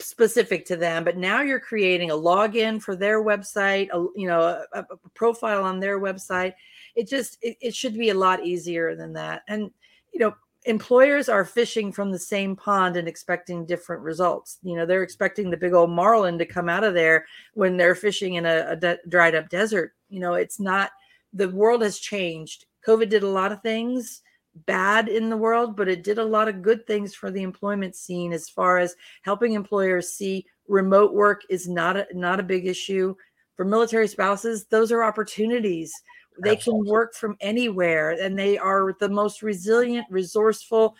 specific 0.00 0.64
to 0.64 0.76
them 0.76 1.02
but 1.02 1.16
now 1.16 1.42
you're 1.42 1.58
creating 1.58 2.10
a 2.10 2.14
login 2.14 2.80
for 2.80 2.94
their 2.94 3.22
website 3.22 3.88
a, 3.92 4.06
you 4.14 4.28
know 4.28 4.64
a, 4.72 4.78
a 4.80 4.84
profile 5.14 5.64
on 5.64 5.80
their 5.80 6.00
website 6.00 6.54
it 6.94 7.08
just 7.08 7.36
it, 7.42 7.56
it 7.60 7.74
should 7.74 7.94
be 7.94 8.10
a 8.10 8.14
lot 8.14 8.44
easier 8.44 8.94
than 8.94 9.12
that 9.12 9.42
and 9.48 9.70
you 10.12 10.20
know 10.20 10.32
employers 10.64 11.28
are 11.28 11.44
fishing 11.44 11.90
from 11.90 12.10
the 12.10 12.18
same 12.18 12.54
pond 12.54 12.96
and 12.96 13.08
expecting 13.08 13.64
different 13.64 14.02
results. 14.02 14.58
You 14.62 14.76
know, 14.76 14.84
they're 14.84 15.02
expecting 15.02 15.50
the 15.50 15.56
big 15.56 15.72
old 15.72 15.90
marlin 15.90 16.38
to 16.38 16.44
come 16.44 16.68
out 16.68 16.84
of 16.84 16.94
there 16.94 17.24
when 17.54 17.76
they're 17.76 17.94
fishing 17.94 18.34
in 18.34 18.44
a, 18.44 18.66
a 18.68 18.76
de- 18.76 18.98
dried 19.08 19.34
up 19.34 19.48
desert. 19.48 19.94
You 20.10 20.20
know, 20.20 20.34
it's 20.34 20.60
not, 20.60 20.90
the 21.32 21.48
world 21.48 21.82
has 21.82 21.98
changed. 21.98 22.66
COVID 22.86 23.08
did 23.08 23.22
a 23.22 23.28
lot 23.28 23.52
of 23.52 23.62
things 23.62 24.22
bad 24.66 25.08
in 25.08 25.30
the 25.30 25.36
world, 25.36 25.76
but 25.76 25.88
it 25.88 26.04
did 26.04 26.18
a 26.18 26.24
lot 26.24 26.48
of 26.48 26.62
good 26.62 26.86
things 26.86 27.14
for 27.14 27.30
the 27.30 27.42
employment 27.42 27.94
scene 27.94 28.32
as 28.32 28.48
far 28.48 28.78
as 28.78 28.96
helping 29.22 29.52
employers 29.52 30.12
see 30.12 30.46
remote 30.66 31.14
work 31.14 31.42
is 31.48 31.68
not 31.68 31.96
a, 31.96 32.06
not 32.12 32.40
a 32.40 32.44
big 32.44 32.66
issue. 32.66 33.14
For 33.56 33.64
military 33.64 34.08
spouses, 34.08 34.66
those 34.66 34.92
are 34.92 35.02
opportunities 35.02 35.92
they 36.40 36.56
can 36.56 36.84
work 36.84 37.14
from 37.14 37.36
anywhere 37.40 38.10
and 38.10 38.38
they 38.38 38.58
are 38.58 38.94
the 39.00 39.08
most 39.08 39.42
resilient, 39.42 40.06
resourceful, 40.10 40.96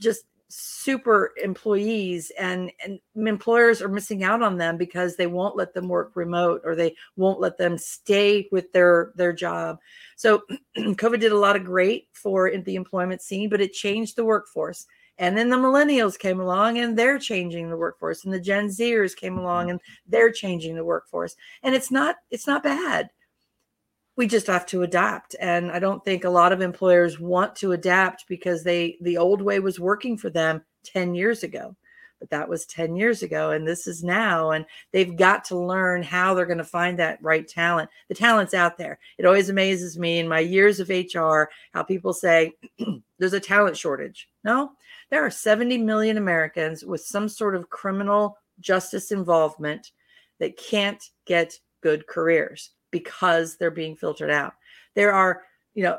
just 0.00 0.24
super 0.48 1.32
employees 1.42 2.30
and 2.38 2.70
and 2.84 2.98
employers 3.16 3.80
are 3.80 3.88
missing 3.88 4.22
out 4.22 4.42
on 4.42 4.58
them 4.58 4.76
because 4.76 5.16
they 5.16 5.26
won't 5.26 5.56
let 5.56 5.74
them 5.74 5.88
work 5.88 6.12
remote 6.14 6.60
or 6.64 6.74
they 6.74 6.94
won't 7.16 7.40
let 7.40 7.56
them 7.58 7.78
stay 7.78 8.48
with 8.52 8.70
their 8.72 9.12
their 9.16 9.32
job. 9.32 9.78
So 10.16 10.42
covid 10.76 11.20
did 11.20 11.32
a 11.32 11.38
lot 11.38 11.56
of 11.56 11.64
great 11.64 12.08
for 12.12 12.50
the 12.50 12.76
employment 12.76 13.22
scene 13.22 13.48
but 13.48 13.60
it 13.60 13.72
changed 13.72 14.16
the 14.16 14.24
workforce. 14.24 14.86
And 15.16 15.38
then 15.38 15.48
the 15.48 15.56
millennials 15.56 16.18
came 16.18 16.40
along 16.40 16.78
and 16.78 16.98
they're 16.98 17.18
changing 17.18 17.70
the 17.70 17.76
workforce 17.76 18.24
and 18.24 18.34
the 18.34 18.40
gen 18.40 18.68
zers 18.68 19.16
came 19.16 19.38
along 19.38 19.64
mm-hmm. 19.64 19.70
and 19.70 19.80
they're 20.06 20.32
changing 20.32 20.74
the 20.74 20.84
workforce. 20.84 21.36
And 21.62 21.74
it's 21.74 21.90
not 21.90 22.16
it's 22.30 22.46
not 22.46 22.62
bad 22.62 23.10
we 24.16 24.26
just 24.26 24.46
have 24.46 24.66
to 24.66 24.82
adapt. 24.82 25.34
And 25.40 25.70
i 25.70 25.78
don't 25.78 26.04
think 26.04 26.24
a 26.24 26.30
lot 26.30 26.52
of 26.52 26.60
employers 26.60 27.20
want 27.20 27.56
to 27.56 27.72
adapt 27.72 28.26
because 28.28 28.62
they 28.62 28.96
the 29.00 29.16
old 29.16 29.42
way 29.42 29.60
was 29.60 29.80
working 29.80 30.16
for 30.16 30.30
them 30.30 30.62
10 30.84 31.14
years 31.14 31.42
ago 31.42 31.76
but 32.20 32.30
that 32.30 32.48
was 32.48 32.64
10 32.66 32.96
years 32.96 33.22
ago 33.22 33.50
and 33.50 33.66
this 33.66 33.86
is 33.86 34.02
now 34.04 34.52
and 34.52 34.64
they've 34.92 35.16
got 35.16 35.44
to 35.44 35.58
learn 35.58 36.02
how 36.02 36.32
they're 36.32 36.46
going 36.46 36.58
to 36.58 36.64
find 36.64 36.98
that 36.98 37.18
right 37.22 37.46
talent. 37.46 37.90
The 38.08 38.14
talent's 38.14 38.54
out 38.54 38.78
there. 38.78 38.98
It 39.18 39.26
always 39.26 39.50
amazes 39.50 39.98
me 39.98 40.18
in 40.20 40.28
my 40.28 40.38
years 40.38 40.80
of 40.80 40.88
hr 40.88 41.50
how 41.72 41.82
people 41.82 42.12
say 42.12 42.52
there's 43.18 43.32
a 43.32 43.40
talent 43.40 43.76
shortage. 43.76 44.28
No 44.44 44.72
there 45.10 45.24
are 45.24 45.30
70 45.30 45.78
million 45.78 46.16
americans 46.16 46.84
with 46.84 47.00
some 47.02 47.28
sort 47.28 47.54
of 47.54 47.70
criminal 47.70 48.38
justice 48.60 49.12
involvement 49.12 49.92
that 50.40 50.56
can't 50.56 51.10
get 51.26 51.58
good 51.82 52.06
careers 52.06 52.70
because 52.94 53.56
they're 53.56 53.72
being 53.72 53.96
filtered 53.96 54.30
out. 54.30 54.54
There 54.94 55.12
are, 55.12 55.42
you 55.74 55.82
know, 55.82 55.98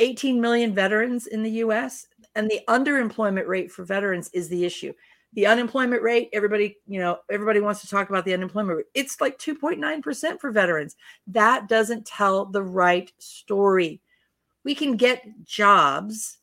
18 0.00 0.40
million 0.40 0.74
veterans 0.74 1.28
in 1.28 1.44
the 1.44 1.62
US, 1.62 2.08
and 2.34 2.50
the 2.50 2.60
underemployment 2.66 3.46
rate 3.46 3.70
for 3.70 3.84
veterans 3.84 4.28
is 4.32 4.48
the 4.48 4.64
issue. 4.64 4.92
The 5.34 5.46
unemployment 5.46 6.02
rate, 6.02 6.28
everybody, 6.32 6.78
you 6.88 6.98
know, 6.98 7.20
everybody 7.30 7.60
wants 7.60 7.82
to 7.82 7.88
talk 7.88 8.08
about 8.08 8.24
the 8.24 8.34
unemployment 8.34 8.78
rate. 8.78 8.86
It's 8.94 9.20
like 9.20 9.38
2.9% 9.38 10.40
for 10.40 10.50
veterans. 10.50 10.96
That 11.28 11.68
doesn't 11.68 12.04
tell 12.04 12.46
the 12.46 12.64
right 12.64 13.12
story. 13.18 14.00
We 14.64 14.74
can 14.74 14.96
get 14.96 15.22
jobs. 15.44 16.38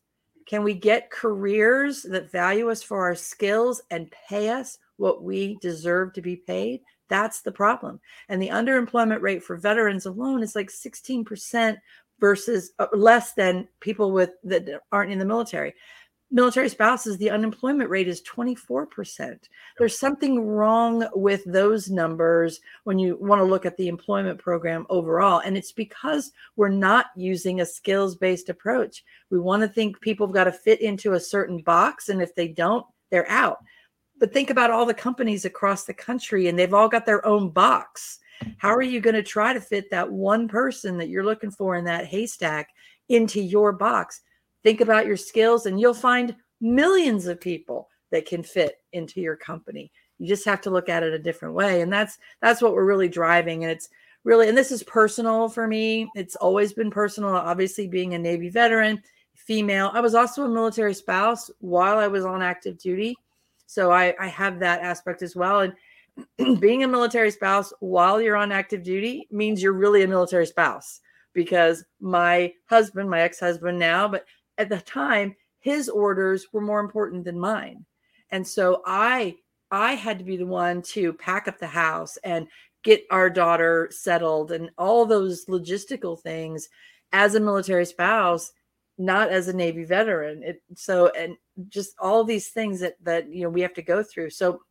Can 0.45 0.63
we 0.63 0.73
get 0.73 1.11
careers 1.11 2.03
that 2.03 2.31
value 2.31 2.69
us 2.69 2.81
for 2.81 3.03
our 3.03 3.15
skills 3.15 3.81
and 3.91 4.13
pay 4.29 4.47
us 4.49 4.77
what 4.95 5.21
we 5.21 5.57
deserve 5.59 6.13
to 6.13 6.21
be 6.21 6.37
paid? 6.37 6.79
That's 7.09 7.41
the 7.41 7.51
problem. 7.51 7.99
And 8.29 8.41
the 8.41 8.49
underemployment 8.49 9.21
rate 9.21 9.43
for 9.43 9.55
veterans 9.55 10.05
alone 10.05 10.41
is 10.41 10.55
like 10.55 10.69
16% 10.69 11.77
versus 12.19 12.71
uh, 12.79 12.87
less 12.93 13.33
than 13.33 13.67
people 13.79 14.11
with 14.11 14.31
that 14.43 14.81
aren't 14.91 15.11
in 15.11 15.19
the 15.19 15.25
military. 15.25 15.73
Military 16.31 16.69
spouses, 16.69 17.17
the 17.17 17.29
unemployment 17.29 17.89
rate 17.89 18.07
is 18.07 18.23
24%. 18.23 19.37
There's 19.77 19.97
something 19.97 20.41
wrong 20.41 21.07
with 21.13 21.43
those 21.45 21.89
numbers 21.89 22.59
when 22.83 22.97
you 22.97 23.15
want 23.21 23.39
to 23.39 23.45
look 23.45 23.65
at 23.65 23.77
the 23.77 23.87
employment 23.87 24.39
program 24.39 24.87
overall. 24.89 25.39
And 25.45 25.55
it's 25.55 25.71
because 25.71 26.31
we're 26.55 26.69
not 26.69 27.07
using 27.15 27.61
a 27.61 27.65
skills 27.65 28.15
based 28.15 28.49
approach. 28.49 29.03
We 29.29 29.39
want 29.39 29.61
to 29.61 29.69
think 29.69 30.01
people 30.01 30.25
have 30.25 30.33
got 30.33 30.45
to 30.45 30.51
fit 30.51 30.81
into 30.81 31.13
a 31.13 31.19
certain 31.19 31.59
box. 31.59 32.09
And 32.09 32.21
if 32.21 32.33
they 32.33 32.47
don't, 32.47 32.85
they're 33.11 33.29
out 33.29 33.59
but 34.19 34.33
think 34.33 34.49
about 34.49 34.71
all 34.71 34.85
the 34.85 34.93
companies 34.93 35.45
across 35.45 35.83
the 35.83 35.93
country 35.93 36.47
and 36.47 36.57
they've 36.57 36.73
all 36.73 36.87
got 36.87 37.05
their 37.05 37.25
own 37.25 37.49
box. 37.49 38.19
How 38.57 38.73
are 38.73 38.81
you 38.81 38.99
going 38.99 39.15
to 39.15 39.23
try 39.23 39.53
to 39.53 39.61
fit 39.61 39.89
that 39.91 40.11
one 40.11 40.47
person 40.47 40.97
that 40.97 41.09
you're 41.09 41.25
looking 41.25 41.51
for 41.51 41.75
in 41.75 41.85
that 41.85 42.05
haystack 42.05 42.69
into 43.09 43.41
your 43.41 43.71
box? 43.71 44.21
Think 44.63 44.81
about 44.81 45.05
your 45.05 45.17
skills 45.17 45.65
and 45.65 45.79
you'll 45.79 45.93
find 45.93 46.35
millions 46.61 47.27
of 47.27 47.39
people 47.41 47.89
that 48.11 48.25
can 48.25 48.43
fit 48.43 48.77
into 48.93 49.21
your 49.21 49.35
company. 49.35 49.91
You 50.17 50.27
just 50.27 50.45
have 50.45 50.61
to 50.61 50.69
look 50.69 50.89
at 50.89 51.03
it 51.03 51.13
a 51.13 51.19
different 51.19 51.53
way 51.53 51.81
and 51.81 51.91
that's 51.91 52.17
that's 52.41 52.61
what 52.61 52.73
we're 52.73 52.85
really 52.85 53.09
driving 53.09 53.63
and 53.63 53.71
it's 53.71 53.89
really 54.23 54.47
and 54.47 54.57
this 54.57 54.71
is 54.71 54.83
personal 54.83 55.49
for 55.49 55.67
me. 55.67 56.09
It's 56.15 56.37
always 56.37 56.71
been 56.71 56.89
personal 56.89 57.31
obviously 57.31 57.87
being 57.87 58.13
a 58.13 58.19
Navy 58.19 58.49
veteran, 58.49 59.01
female. 59.33 59.91
I 59.93 59.99
was 59.99 60.15
also 60.15 60.43
a 60.43 60.49
military 60.49 60.93
spouse 60.93 61.51
while 61.59 61.97
I 61.97 62.07
was 62.07 62.25
on 62.25 62.41
active 62.41 62.77
duty 62.77 63.17
so 63.65 63.91
I, 63.91 64.13
I 64.19 64.27
have 64.27 64.59
that 64.59 64.81
aspect 64.81 65.21
as 65.21 65.35
well. 65.35 65.61
And 65.61 66.59
being 66.59 66.83
a 66.83 66.87
military 66.87 67.31
spouse 67.31 67.73
while 67.79 68.21
you're 68.21 68.37
on 68.37 68.51
active 68.51 68.83
duty 68.83 69.27
means 69.31 69.61
you're 69.61 69.73
really 69.73 70.03
a 70.03 70.07
military 70.07 70.45
spouse 70.45 71.01
because 71.33 71.83
my 71.99 72.53
husband, 72.67 73.09
my 73.09 73.21
ex 73.21 73.39
husband 73.39 73.77
now, 73.77 74.07
but 74.07 74.25
at 74.57 74.69
the 74.69 74.79
time, 74.81 75.35
his 75.59 75.89
orders 75.89 76.47
were 76.53 76.61
more 76.61 76.79
important 76.79 77.25
than 77.25 77.39
mine. 77.39 77.85
And 78.29 78.47
so 78.47 78.81
I 78.85 79.35
I 79.71 79.93
had 79.93 80.19
to 80.19 80.25
be 80.25 80.37
the 80.37 80.45
one 80.45 80.81
to 80.83 81.11
pack 81.13 81.47
up 81.47 81.57
the 81.59 81.67
house 81.67 82.17
and 82.23 82.47
get 82.83 83.03
our 83.09 83.29
daughter 83.29 83.89
settled 83.91 84.51
and 84.51 84.69
all 84.77 85.05
those 85.05 85.45
logistical 85.47 86.19
things 86.21 86.69
as 87.11 87.33
a 87.33 87.39
military 87.39 87.85
spouse 87.85 88.51
not 88.97 89.29
as 89.29 89.47
a 89.47 89.53
Navy 89.53 89.83
veteran. 89.83 90.43
It, 90.43 90.61
so, 90.75 91.11
and 91.17 91.35
just 91.69 91.95
all 91.99 92.23
these 92.23 92.49
things 92.49 92.79
that 92.79 92.95
that 93.03 93.29
you 93.29 93.43
know 93.43 93.49
we 93.49 93.61
have 93.61 93.73
to 93.75 93.81
go 93.81 94.03
through. 94.03 94.29
So 94.29 94.61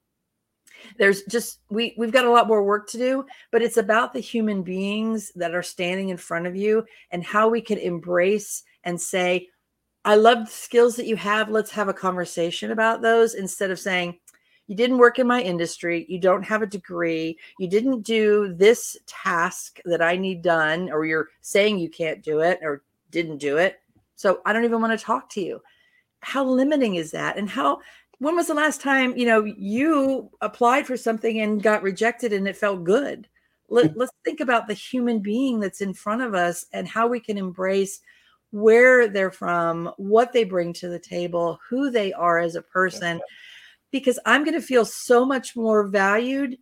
there's 0.98 1.22
just 1.24 1.60
we 1.70 1.94
we've 1.96 2.12
got 2.12 2.24
a 2.24 2.30
lot 2.30 2.48
more 2.48 2.62
work 2.62 2.88
to 2.88 2.98
do 2.98 3.24
but 3.50 3.62
it's 3.62 3.76
about 3.76 4.12
the 4.12 4.20
human 4.20 4.62
beings 4.62 5.32
that 5.34 5.54
are 5.54 5.62
standing 5.62 6.08
in 6.08 6.16
front 6.16 6.46
of 6.46 6.56
you 6.56 6.84
and 7.10 7.24
how 7.24 7.48
we 7.48 7.60
can 7.60 7.78
embrace 7.78 8.62
and 8.84 9.00
say 9.00 9.48
i 10.04 10.14
love 10.14 10.46
the 10.46 10.50
skills 10.50 10.96
that 10.96 11.06
you 11.06 11.16
have 11.16 11.48
let's 11.48 11.70
have 11.70 11.88
a 11.88 11.94
conversation 11.94 12.70
about 12.70 13.02
those 13.02 13.34
instead 13.34 13.70
of 13.70 13.78
saying 13.78 14.18
you 14.66 14.74
didn't 14.74 14.98
work 14.98 15.18
in 15.18 15.26
my 15.26 15.40
industry 15.40 16.06
you 16.08 16.18
don't 16.18 16.42
have 16.42 16.62
a 16.62 16.66
degree 16.66 17.38
you 17.58 17.68
didn't 17.68 18.02
do 18.02 18.52
this 18.54 18.96
task 19.06 19.80
that 19.84 20.02
i 20.02 20.16
need 20.16 20.42
done 20.42 20.90
or 20.90 21.04
you're 21.04 21.28
saying 21.40 21.78
you 21.78 21.88
can't 21.88 22.22
do 22.22 22.40
it 22.40 22.58
or 22.62 22.82
didn't 23.10 23.38
do 23.38 23.58
it 23.58 23.80
so 24.16 24.40
I 24.44 24.52
don't 24.52 24.64
even 24.64 24.80
want 24.80 24.98
to 24.98 25.04
talk 25.04 25.30
to 25.30 25.40
you. 25.40 25.60
How 26.20 26.44
limiting 26.44 26.94
is 26.96 27.10
that? 27.10 27.36
And 27.36 27.48
how, 27.48 27.80
when 28.18 28.36
was 28.36 28.46
the 28.46 28.54
last 28.54 28.80
time, 28.80 29.16
you 29.16 29.26
know, 29.26 29.44
you 29.44 30.30
applied 30.40 30.86
for 30.86 30.96
something 30.96 31.40
and 31.40 31.62
got 31.62 31.82
rejected 31.82 32.32
and 32.32 32.48
it 32.48 32.56
felt 32.56 32.84
good? 32.84 33.28
Let, 33.68 33.94
let's 33.96 34.12
think 34.24 34.40
about 34.40 34.66
the 34.66 34.74
human 34.74 35.20
being 35.20 35.60
that's 35.60 35.80
in 35.80 35.94
front 35.94 36.22
of 36.22 36.34
us 36.34 36.66
and 36.72 36.88
how 36.88 37.06
we 37.06 37.20
can 37.20 37.38
embrace 37.38 38.00
where 38.50 39.08
they're 39.08 39.32
from, 39.32 39.90
what 39.96 40.32
they 40.32 40.44
bring 40.44 40.72
to 40.74 40.88
the 40.88 40.98
table, 40.98 41.58
who 41.68 41.90
they 41.90 42.12
are 42.12 42.38
as 42.38 42.54
a 42.54 42.62
person, 42.62 43.20
because 43.90 44.18
I'm 44.24 44.44
going 44.44 44.54
to 44.54 44.64
feel 44.64 44.84
so 44.84 45.24
much 45.24 45.56
more 45.56 45.88
valued. 45.88 46.56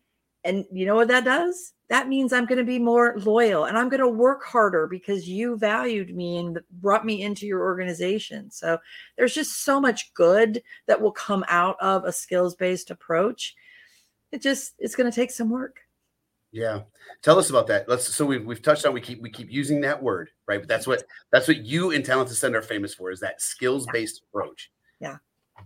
And 0.44 0.64
you 0.72 0.86
know 0.86 0.96
what 0.96 1.08
that 1.08 1.24
does? 1.24 1.72
that 1.92 2.08
means 2.08 2.32
I'm 2.32 2.46
going 2.46 2.58
to 2.58 2.64
be 2.64 2.78
more 2.78 3.18
loyal 3.18 3.66
and 3.66 3.76
I'm 3.76 3.90
going 3.90 4.00
to 4.00 4.08
work 4.08 4.44
harder 4.44 4.86
because 4.86 5.28
you 5.28 5.58
valued 5.58 6.16
me 6.16 6.38
and 6.38 6.58
brought 6.80 7.04
me 7.04 7.20
into 7.20 7.46
your 7.46 7.60
organization. 7.60 8.50
So 8.50 8.78
there's 9.18 9.34
just 9.34 9.62
so 9.62 9.78
much 9.78 10.14
good 10.14 10.62
that 10.86 10.98
will 10.98 11.12
come 11.12 11.44
out 11.48 11.76
of 11.82 12.06
a 12.06 12.12
skills 12.12 12.54
based 12.54 12.90
approach. 12.90 13.54
It 14.32 14.40
just 14.40 14.72
it's 14.78 14.96
going 14.96 15.10
to 15.10 15.14
take 15.14 15.30
some 15.30 15.50
work. 15.50 15.80
Yeah. 16.50 16.80
Tell 17.20 17.38
us 17.38 17.50
about 17.50 17.66
that. 17.66 17.86
Let's 17.90 18.08
so 18.08 18.24
we've 18.24 18.46
we've 18.46 18.62
touched 18.62 18.86
on 18.86 18.94
we 18.94 19.02
keep 19.02 19.20
we 19.20 19.28
keep 19.28 19.52
using 19.52 19.82
that 19.82 20.02
word, 20.02 20.30
right? 20.48 20.60
But 20.60 20.68
that's 20.68 20.86
what 20.86 21.04
that's 21.30 21.46
what 21.46 21.58
you 21.58 21.90
and 21.90 22.02
Talent 22.02 22.30
Ascend 22.30 22.56
are 22.56 22.62
famous 22.62 22.94
for 22.94 23.10
is 23.10 23.20
that 23.20 23.42
skills 23.42 23.86
based 23.92 24.22
yeah. 24.22 24.40
approach. 24.40 24.70
Yeah 24.98 25.16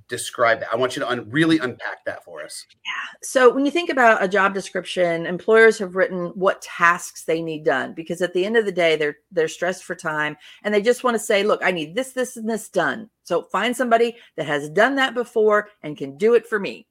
describe 0.09 0.61
that? 0.61 0.73
I 0.73 0.77
want 0.77 0.97
you 0.97 1.01
to 1.01 1.09
un- 1.09 1.29
really 1.31 1.59
unpack 1.59 2.05
that 2.07 2.25
for 2.25 2.43
us. 2.43 2.65
Yeah. 2.85 3.19
So 3.23 3.53
when 3.53 3.65
you 3.65 3.71
think 3.71 3.91
about 3.91 4.23
a 4.23 4.29
job 4.29 4.55
description, 4.55 5.27
employers 5.27 5.79
have 5.79 5.97
written 5.97 6.29
what 6.35 6.63
tasks 6.63 7.25
they 7.25 7.43
need 7.43 7.65
done 7.65 7.93
because 7.95 8.23
at 8.23 8.33
the 8.35 8.45
end 8.45 8.57
of 8.57 8.65
the 8.65 8.73
day, 8.73 8.97
they're 8.97 9.17
they're 9.31 9.49
stressed 9.49 9.85
for 9.85 9.95
time 9.95 10.37
and 10.63 10.75
they 10.75 10.83
just 10.83 11.05
want 11.05 11.15
to 11.15 11.19
say, 11.19 11.43
look, 11.43 11.61
I 11.65 11.71
need 11.73 11.95
this, 11.95 12.13
this, 12.13 12.37
and 12.37 12.49
this 12.49 12.69
done. 12.69 13.11
So 13.25 13.43
find 13.53 13.77
somebody 13.77 14.17
that 14.37 14.47
has 14.47 14.71
done 14.71 14.97
that 14.97 15.15
before 15.15 15.69
and 15.83 15.97
can 15.97 16.17
do 16.17 16.35
it 16.35 16.47
for 16.47 16.59
me. 16.59 16.87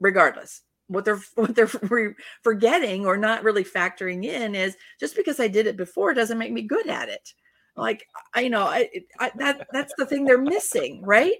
regardless 0.00 0.62
what 0.88 1.04
they're 1.04 1.20
what 1.34 1.54
they're 1.54 1.70
forgetting 2.42 3.06
or 3.06 3.16
not 3.16 3.44
really 3.44 3.64
factoring 3.64 4.24
in 4.24 4.54
is 4.54 4.76
just 5.00 5.16
because 5.16 5.40
I 5.40 5.48
did 5.48 5.66
it 5.66 5.76
before 5.76 6.14
doesn't 6.14 6.38
make 6.38 6.52
me 6.52 6.62
good 6.62 6.88
at 6.88 7.08
it. 7.08 7.32
Like 7.76 8.06
I, 8.34 8.40
you 8.42 8.50
know, 8.50 8.64
I, 8.64 8.90
I 9.18 9.32
that 9.38 9.66
that's 9.72 9.94
the 9.96 10.06
thing 10.06 10.24
they're 10.24 10.38
missing, 10.38 11.02
right? 11.02 11.34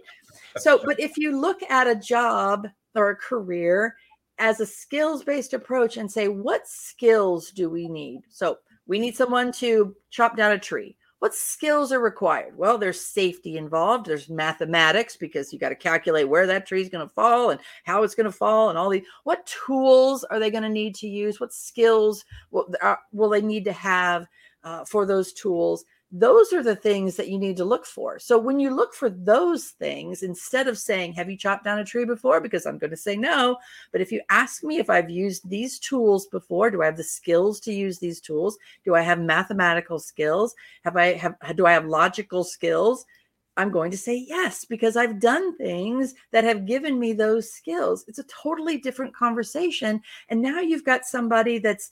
So, 0.58 0.80
but 0.84 0.98
if 1.00 1.16
you 1.16 1.38
look 1.38 1.62
at 1.68 1.86
a 1.86 1.94
job 1.94 2.68
or 2.94 3.10
a 3.10 3.16
career 3.16 3.96
as 4.38 4.60
a 4.60 4.66
skills 4.66 5.22
based 5.22 5.54
approach 5.54 5.96
and 5.96 6.10
say, 6.10 6.28
what 6.28 6.66
skills 6.66 7.50
do 7.50 7.70
we 7.70 7.88
need? 7.88 8.22
So 8.28 8.58
we 8.86 8.98
need 8.98 9.16
someone 9.16 9.52
to 9.52 9.94
chop 10.10 10.36
down 10.36 10.52
a 10.52 10.58
tree. 10.58 10.96
What 11.20 11.34
skills 11.36 11.92
are 11.92 12.00
required? 12.00 12.58
Well, 12.58 12.78
there's 12.78 13.00
safety 13.00 13.56
involved. 13.56 14.06
There's 14.06 14.28
mathematics 14.28 15.16
because 15.16 15.52
you 15.52 15.58
got 15.60 15.68
to 15.68 15.76
calculate 15.76 16.28
where 16.28 16.48
that 16.48 16.66
tree 16.66 16.82
is 16.82 16.88
going 16.88 17.06
to 17.06 17.14
fall 17.14 17.50
and 17.50 17.60
how 17.84 18.02
it's 18.02 18.16
going 18.16 18.24
to 18.24 18.32
fall 18.32 18.70
and 18.70 18.76
all 18.76 18.90
the. 18.90 19.04
What 19.22 19.46
tools 19.46 20.24
are 20.24 20.40
they 20.40 20.50
going 20.50 20.64
to 20.64 20.68
need 20.68 20.96
to 20.96 21.06
use? 21.06 21.38
What 21.38 21.52
skills 21.52 22.24
will, 22.50 22.74
uh, 22.82 22.96
will 23.12 23.28
they 23.28 23.40
need 23.40 23.64
to 23.66 23.72
have 23.72 24.26
uh, 24.64 24.84
for 24.84 25.06
those 25.06 25.32
tools? 25.32 25.84
Those 26.14 26.52
are 26.52 26.62
the 26.62 26.76
things 26.76 27.16
that 27.16 27.28
you 27.28 27.38
need 27.38 27.56
to 27.56 27.64
look 27.64 27.86
for. 27.86 28.18
So 28.18 28.36
when 28.36 28.60
you 28.60 28.68
look 28.68 28.92
for 28.92 29.08
those 29.08 29.68
things, 29.68 30.22
instead 30.22 30.68
of 30.68 30.76
saying, 30.76 31.14
Have 31.14 31.30
you 31.30 31.38
chopped 31.38 31.64
down 31.64 31.78
a 31.78 31.84
tree 31.84 32.04
before? 32.04 32.38
Because 32.38 32.66
I'm 32.66 32.76
going 32.76 32.90
to 32.90 32.96
say 32.96 33.16
no. 33.16 33.56
But 33.92 34.02
if 34.02 34.12
you 34.12 34.20
ask 34.28 34.62
me 34.62 34.76
if 34.76 34.90
I've 34.90 35.08
used 35.08 35.48
these 35.48 35.78
tools 35.78 36.26
before, 36.26 36.70
do 36.70 36.82
I 36.82 36.86
have 36.86 36.98
the 36.98 37.02
skills 37.02 37.60
to 37.60 37.72
use 37.72 37.98
these 37.98 38.20
tools? 38.20 38.58
Do 38.84 38.94
I 38.94 39.00
have 39.00 39.18
mathematical 39.18 39.98
skills? 39.98 40.54
Have 40.84 40.98
I 40.98 41.14
have 41.14 41.34
do 41.56 41.64
I 41.64 41.72
have 41.72 41.86
logical 41.86 42.44
skills? 42.44 43.06
I'm 43.56 43.70
going 43.70 43.90
to 43.90 43.98
say 43.98 44.24
yes 44.28 44.64
because 44.64 44.96
I've 44.96 45.20
done 45.20 45.56
things 45.56 46.14
that 46.30 46.44
have 46.44 46.66
given 46.66 46.98
me 46.98 47.12
those 47.12 47.52
skills. 47.52 48.04
It's 48.08 48.18
a 48.18 48.24
totally 48.24 48.78
different 48.78 49.14
conversation. 49.14 50.00
And 50.28 50.40
now 50.40 50.60
you've 50.60 50.84
got 50.84 51.04
somebody 51.04 51.58
that's 51.58 51.90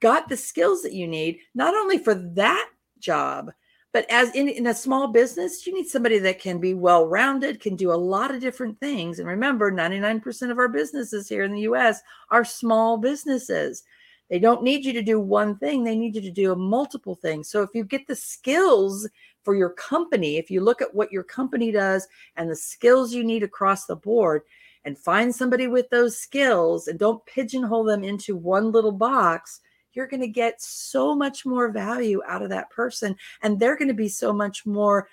got 0.00 0.28
the 0.28 0.36
skills 0.36 0.82
that 0.82 0.92
you 0.92 1.06
need, 1.06 1.38
not 1.54 1.74
only 1.74 1.98
for 1.98 2.14
that 2.14 2.68
job. 3.00 3.50
But 3.92 4.10
as 4.10 4.34
in, 4.34 4.48
in 4.48 4.66
a 4.66 4.74
small 4.74 5.08
business, 5.08 5.66
you 5.66 5.74
need 5.74 5.88
somebody 5.88 6.18
that 6.18 6.40
can 6.40 6.58
be 6.58 6.74
well 6.74 7.06
rounded, 7.06 7.60
can 7.60 7.74
do 7.74 7.90
a 7.90 7.94
lot 7.94 8.30
of 8.30 8.40
different 8.40 8.78
things. 8.80 9.18
And 9.18 9.26
remember, 9.26 9.72
99% 9.72 10.50
of 10.50 10.58
our 10.58 10.68
businesses 10.68 11.28
here 11.28 11.42
in 11.42 11.52
the 11.52 11.62
US 11.62 12.00
are 12.30 12.44
small 12.44 12.98
businesses. 12.98 13.84
They 14.28 14.38
don't 14.38 14.62
need 14.62 14.84
you 14.84 14.92
to 14.92 15.02
do 15.02 15.18
one 15.18 15.56
thing, 15.56 15.84
they 15.84 15.96
need 15.96 16.14
you 16.14 16.20
to 16.20 16.30
do 16.30 16.54
multiple 16.54 17.14
things. 17.14 17.48
So 17.48 17.62
if 17.62 17.70
you 17.72 17.82
get 17.82 18.06
the 18.06 18.14
skills 18.14 19.08
for 19.42 19.54
your 19.54 19.70
company, 19.70 20.36
if 20.36 20.50
you 20.50 20.60
look 20.60 20.82
at 20.82 20.94
what 20.94 21.10
your 21.10 21.22
company 21.22 21.72
does 21.72 22.06
and 22.36 22.50
the 22.50 22.56
skills 22.56 23.14
you 23.14 23.24
need 23.24 23.42
across 23.42 23.86
the 23.86 23.96
board, 23.96 24.42
and 24.84 24.98
find 24.98 25.34
somebody 25.34 25.66
with 25.66 25.90
those 25.90 26.18
skills 26.18 26.88
and 26.88 26.98
don't 26.98 27.24
pigeonhole 27.26 27.84
them 27.84 28.04
into 28.04 28.36
one 28.36 28.72
little 28.72 28.92
box, 28.92 29.60
you're 29.92 30.06
going 30.06 30.20
to 30.20 30.28
get 30.28 30.60
so 30.60 31.14
much 31.14 31.44
more 31.44 31.70
value 31.70 32.20
out 32.26 32.42
of 32.42 32.50
that 32.50 32.70
person 32.70 33.16
and 33.42 33.58
they're 33.58 33.76
going 33.76 33.88
to 33.88 33.94
be 33.94 34.08
so 34.08 34.32
much 34.32 34.66
more 34.66 35.08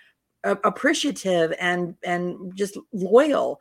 uh, 0.46 0.56
appreciative 0.64 1.54
and 1.60 1.96
and 2.04 2.56
just 2.56 2.78
loyal. 2.94 3.60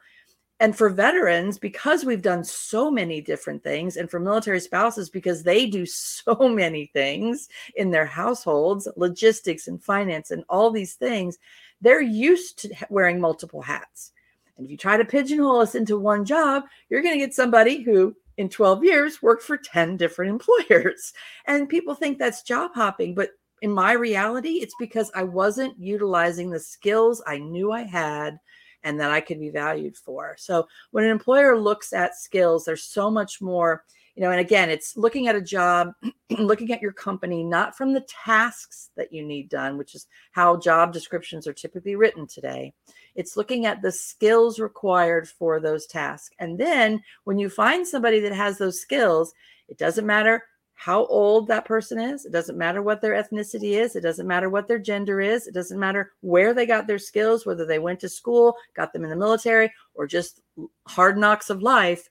And 0.61 0.77
for 0.77 0.89
veterans 0.89 1.59
because 1.59 2.05
we've 2.05 2.23
done 2.23 2.45
so 2.45 2.91
many 2.91 3.21
different 3.21 3.65
things 3.65 3.97
and 3.97 4.09
for 4.09 4.21
military 4.21 4.61
spouses 4.61 5.11
because 5.11 5.43
they 5.43 5.67
do 5.67 5.85
so 5.85 6.37
many 6.49 6.87
things 6.93 7.49
in 7.75 7.91
their 7.91 8.07
households 8.07 8.87
logistics 8.97 9.67
and 9.67 9.83
finance 9.83 10.31
and 10.31 10.45
all 10.49 10.71
these 10.71 10.95
things 10.95 11.39
they're 11.81 12.01
used 12.01 12.59
to 12.61 12.75
wearing 12.89 13.21
multiple 13.21 13.61
hats. 13.61 14.13
And 14.57 14.65
if 14.65 14.71
you 14.71 14.77
try 14.77 14.97
to 14.97 15.05
pigeonhole 15.05 15.61
us 15.61 15.75
into 15.75 15.99
one 15.99 16.25
job 16.25 16.65
you're 16.89 17.03
going 17.03 17.19
to 17.19 17.25
get 17.25 17.35
somebody 17.35 17.83
who 17.83 18.15
in 18.37 18.49
12 18.49 18.85
years 18.85 19.23
worked 19.23 19.43
for 19.43 19.57
10 19.57 19.97
different 19.97 20.31
employers. 20.69 21.13
And 21.47 21.69
people 21.69 21.95
think 21.95 22.19
that's 22.19 22.43
job 22.43 22.73
hopping, 22.75 23.15
but 23.15 23.31
in 23.63 23.71
my 23.71 23.93
reality, 23.93 24.61
it's 24.61 24.75
because 24.79 25.11
I 25.15 25.23
wasn't 25.23 25.79
utilizing 25.79 26.51
the 26.51 26.61
skills 26.61 27.23
I 27.27 27.39
knew 27.39 27.73
I 27.73 27.83
had 27.83 28.39
and 28.83 29.01
that 29.01 29.11
I 29.11 29.21
could 29.21 29.41
be 29.41 29.51
valued 29.51 29.97
for. 29.97 30.37
So 30.39 30.69
when 30.91 31.05
an 31.05 31.11
employer 31.11 31.59
looks 31.59 31.93
at 31.93 32.17
skills, 32.17 32.65
there's 32.65 32.85
so 32.85 33.11
much 33.11 33.41
more, 33.41 33.85
you 34.15 34.23
know, 34.23 34.31
and 34.31 34.41
again, 34.41 34.71
it's 34.71 34.97
looking 34.97 35.27
at 35.27 35.35
a 35.35 35.41
job, 35.41 35.93
looking 36.31 36.73
at 36.73 36.81
your 36.81 36.93
company, 36.93 37.43
not 37.43 37.77
from 37.77 37.93
the 37.93 38.07
tasks 38.09 38.91
that 38.97 39.13
you 39.13 39.25
need 39.25 39.49
done, 39.49 39.77
which 39.77 39.95
is 39.95 40.07
how 40.33 40.57
job 40.57 40.93
descriptions 40.93 41.47
are 41.47 41.53
typically 41.53 41.97
written 41.97 42.27
today, 42.27 42.73
it's 43.15 43.37
looking 43.37 43.67
at 43.67 43.83
the 43.83 43.93
skills 43.93 44.59
required 44.59 45.29
for 45.29 45.61
those 45.61 45.87
tasks. 45.87 46.35
And 46.39 46.59
then 46.59 47.03
when 47.25 47.39
you 47.39 47.49
find 47.49 47.87
somebody 47.87 48.21
that 48.21 48.33
has 48.33 48.59
those 48.59 48.81
skills, 48.81 49.33
it 49.69 49.79
doesn't 49.79 50.07
matter 50.07 50.45
how 50.75 51.07
old 51.07 51.47
that 51.49 51.65
person 51.65 52.01
is. 52.01 52.25
It 52.25 52.33
doesn't 52.33 52.59
matter 52.59 52.83
what 52.83 53.01
their 53.01 53.15
ethnicity 53.15 53.81
is. 53.81 53.95
It 53.95 54.03
doesn't 54.03 54.27
matter 54.27 54.51
what 54.51 54.67
their 54.67 54.79
gender 54.79 55.21
is. 55.21 55.47
It 55.47 55.55
doesn't 55.55 55.79
matter 55.79 56.13
where 56.21 56.53
they 56.53 56.67
got 56.67 56.87
their 56.87 56.99
skills, 56.99 57.47
whether 57.47 57.65
they 57.65 57.79
went 57.79 58.01
to 58.01 58.09
school, 58.09 58.57
got 58.75 58.93
them 58.93 59.05
in 59.05 59.11
the 59.11 59.17
military, 59.17 59.73
or 59.95 60.07
just 60.07 60.41
hard 60.87 61.17
knocks 61.17 61.49
of 61.49 61.63
life. 61.63 62.09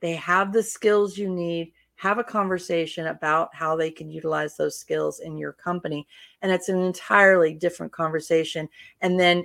They 0.00 0.14
have 0.16 0.52
the 0.52 0.62
skills 0.62 1.16
you 1.18 1.28
need. 1.28 1.72
Have 1.96 2.18
a 2.18 2.24
conversation 2.24 3.06
about 3.06 3.54
how 3.54 3.74
they 3.74 3.90
can 3.90 4.10
utilize 4.10 4.56
those 4.56 4.78
skills 4.78 5.20
in 5.20 5.38
your 5.38 5.52
company. 5.52 6.06
And 6.42 6.52
it's 6.52 6.68
an 6.68 6.78
entirely 6.78 7.54
different 7.54 7.92
conversation. 7.92 8.68
And 9.00 9.18
then 9.18 9.44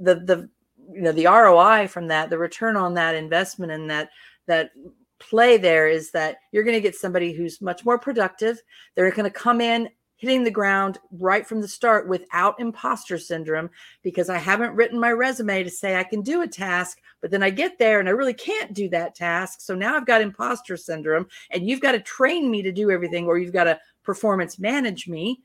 the 0.00 0.16
the 0.16 0.48
you 0.92 1.02
know 1.02 1.12
the 1.12 1.26
ROI 1.26 1.88
from 1.88 2.08
that, 2.08 2.30
the 2.30 2.38
return 2.38 2.76
on 2.76 2.94
that 2.94 3.14
investment 3.14 3.72
and 3.72 3.88
that 3.90 4.10
that 4.46 4.70
play 5.18 5.56
there 5.56 5.88
is 5.88 6.10
that 6.10 6.38
you're 6.52 6.64
going 6.64 6.76
to 6.76 6.80
get 6.80 6.94
somebody 6.94 7.32
who's 7.32 7.60
much 7.60 7.84
more 7.84 7.98
productive. 7.98 8.60
They're 8.94 9.10
going 9.10 9.24
to 9.24 9.30
come 9.30 9.60
in 9.60 9.88
hitting 10.16 10.44
the 10.44 10.50
ground 10.50 10.98
right 11.10 11.46
from 11.46 11.60
the 11.60 11.68
start 11.68 12.08
without 12.08 12.58
imposter 12.58 13.18
syndrome 13.18 13.70
because 14.02 14.28
I 14.28 14.38
haven't 14.38 14.74
written 14.74 14.98
my 14.98 15.12
resume 15.12 15.62
to 15.62 15.70
say 15.70 15.96
I 15.96 16.04
can 16.04 16.22
do 16.22 16.42
a 16.42 16.48
task, 16.48 17.00
but 17.20 17.30
then 17.30 17.42
I 17.42 17.50
get 17.50 17.78
there 17.78 18.00
and 18.00 18.08
I 18.08 18.12
really 18.12 18.34
can't 18.34 18.72
do 18.72 18.88
that 18.90 19.14
task. 19.14 19.60
So 19.60 19.74
now 19.74 19.96
I've 19.96 20.06
got 20.06 20.22
imposter 20.22 20.76
syndrome 20.76 21.26
and 21.50 21.68
you've 21.68 21.80
got 21.80 21.92
to 21.92 22.00
train 22.00 22.50
me 22.50 22.62
to 22.62 22.72
do 22.72 22.90
everything 22.90 23.26
or 23.26 23.38
you've 23.38 23.52
got 23.52 23.64
to 23.64 23.78
performance 24.02 24.58
manage 24.58 25.08
me 25.08 25.40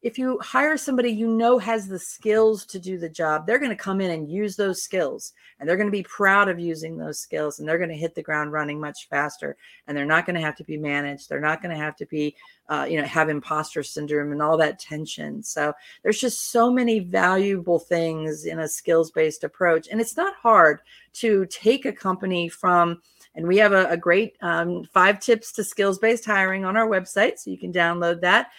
if 0.00 0.16
you 0.16 0.38
hire 0.40 0.76
somebody 0.76 1.10
you 1.10 1.26
know 1.26 1.58
has 1.58 1.88
the 1.88 1.98
skills 1.98 2.64
to 2.66 2.78
do 2.78 2.98
the 2.98 3.08
job, 3.08 3.46
they're 3.46 3.58
going 3.58 3.70
to 3.70 3.76
come 3.76 4.00
in 4.00 4.12
and 4.12 4.30
use 4.30 4.54
those 4.54 4.82
skills 4.82 5.32
and 5.58 5.68
they're 5.68 5.76
going 5.76 5.88
to 5.88 5.92
be 5.92 6.04
proud 6.04 6.48
of 6.48 6.60
using 6.60 6.96
those 6.96 7.18
skills 7.18 7.58
and 7.58 7.68
they're 7.68 7.78
going 7.78 7.90
to 7.90 7.96
hit 7.96 8.14
the 8.14 8.22
ground 8.22 8.52
running 8.52 8.78
much 8.78 9.08
faster 9.08 9.56
and 9.86 9.96
they're 9.96 10.06
not 10.06 10.24
going 10.24 10.36
to 10.36 10.40
have 10.40 10.54
to 10.54 10.62
be 10.62 10.76
managed. 10.76 11.28
They're 11.28 11.40
not 11.40 11.60
going 11.60 11.76
to 11.76 11.82
have 11.82 11.96
to 11.96 12.06
be, 12.06 12.36
uh, 12.68 12.86
you 12.88 13.00
know, 13.00 13.06
have 13.06 13.28
imposter 13.28 13.82
syndrome 13.82 14.30
and 14.30 14.40
all 14.40 14.56
that 14.58 14.78
tension. 14.78 15.42
So 15.42 15.72
there's 16.04 16.20
just 16.20 16.52
so 16.52 16.70
many 16.70 17.00
valuable 17.00 17.80
things 17.80 18.44
in 18.44 18.60
a 18.60 18.68
skills 18.68 19.10
based 19.10 19.42
approach. 19.42 19.88
And 19.90 20.00
it's 20.00 20.16
not 20.16 20.36
hard 20.36 20.80
to 21.14 21.44
take 21.46 21.86
a 21.86 21.92
company 21.92 22.48
from, 22.48 23.02
and 23.34 23.48
we 23.48 23.56
have 23.56 23.72
a, 23.72 23.88
a 23.88 23.96
great 23.96 24.36
um, 24.42 24.84
five 24.84 25.18
tips 25.18 25.50
to 25.52 25.64
skills 25.64 25.98
based 25.98 26.24
hiring 26.24 26.64
on 26.64 26.76
our 26.76 26.86
website. 26.86 27.38
So 27.38 27.50
you 27.50 27.58
can 27.58 27.72
download 27.72 28.20
that 28.20 28.50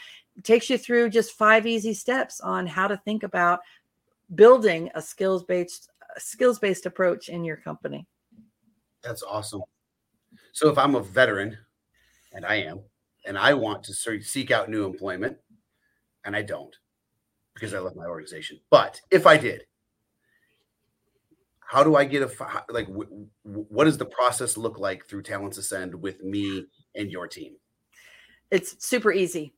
takes 0.44 0.70
you 0.70 0.78
through 0.78 1.10
just 1.10 1.32
five 1.34 1.66
easy 1.66 1.94
steps 1.94 2.40
on 2.42 2.68
how 2.68 2.88
to 2.88 2.98
think 2.98 3.24
about 3.24 3.60
building 4.36 4.90
a 4.96 5.02
skills 5.02 5.44
based 5.44 5.90
skills 6.18 6.60
based 6.60 6.86
approach 6.86 7.30
in 7.30 7.44
your 7.44 7.58
company. 7.58 8.06
That's 9.04 9.24
awesome. 9.24 9.62
So 10.52 10.70
if 10.70 10.78
I'm 10.78 10.96
a 10.96 11.02
veteran, 11.02 11.58
and 12.34 12.46
I 12.46 12.56
am, 12.56 12.82
and 13.26 13.38
I 13.38 13.54
want 13.54 13.84
to 13.86 13.94
seek 13.94 14.52
out 14.52 14.70
new 14.70 14.86
employment, 14.86 15.38
and 16.26 16.36
I 16.36 16.42
don't 16.42 16.76
because 17.54 17.74
I 17.74 17.80
love 17.80 17.96
my 17.96 18.06
organization, 18.06 18.60
but 18.70 19.02
if 19.12 19.26
I 19.26 19.38
did, 19.38 19.64
how 21.60 21.84
do 21.84 21.96
I 21.96 22.06
get 22.06 22.24
a 22.24 22.64
like? 22.70 22.88
what 23.44 23.86
does 23.86 23.98
the 23.98 24.06
process 24.06 24.58
look 24.58 24.80
like 24.80 25.06
through 25.06 25.22
Talents 25.22 25.58
Ascend 25.58 25.94
with 25.94 26.24
me 26.24 26.66
and 26.96 27.12
your 27.12 27.28
team? 27.28 27.56
It's 28.50 28.84
super 28.84 29.12
easy. 29.12 29.54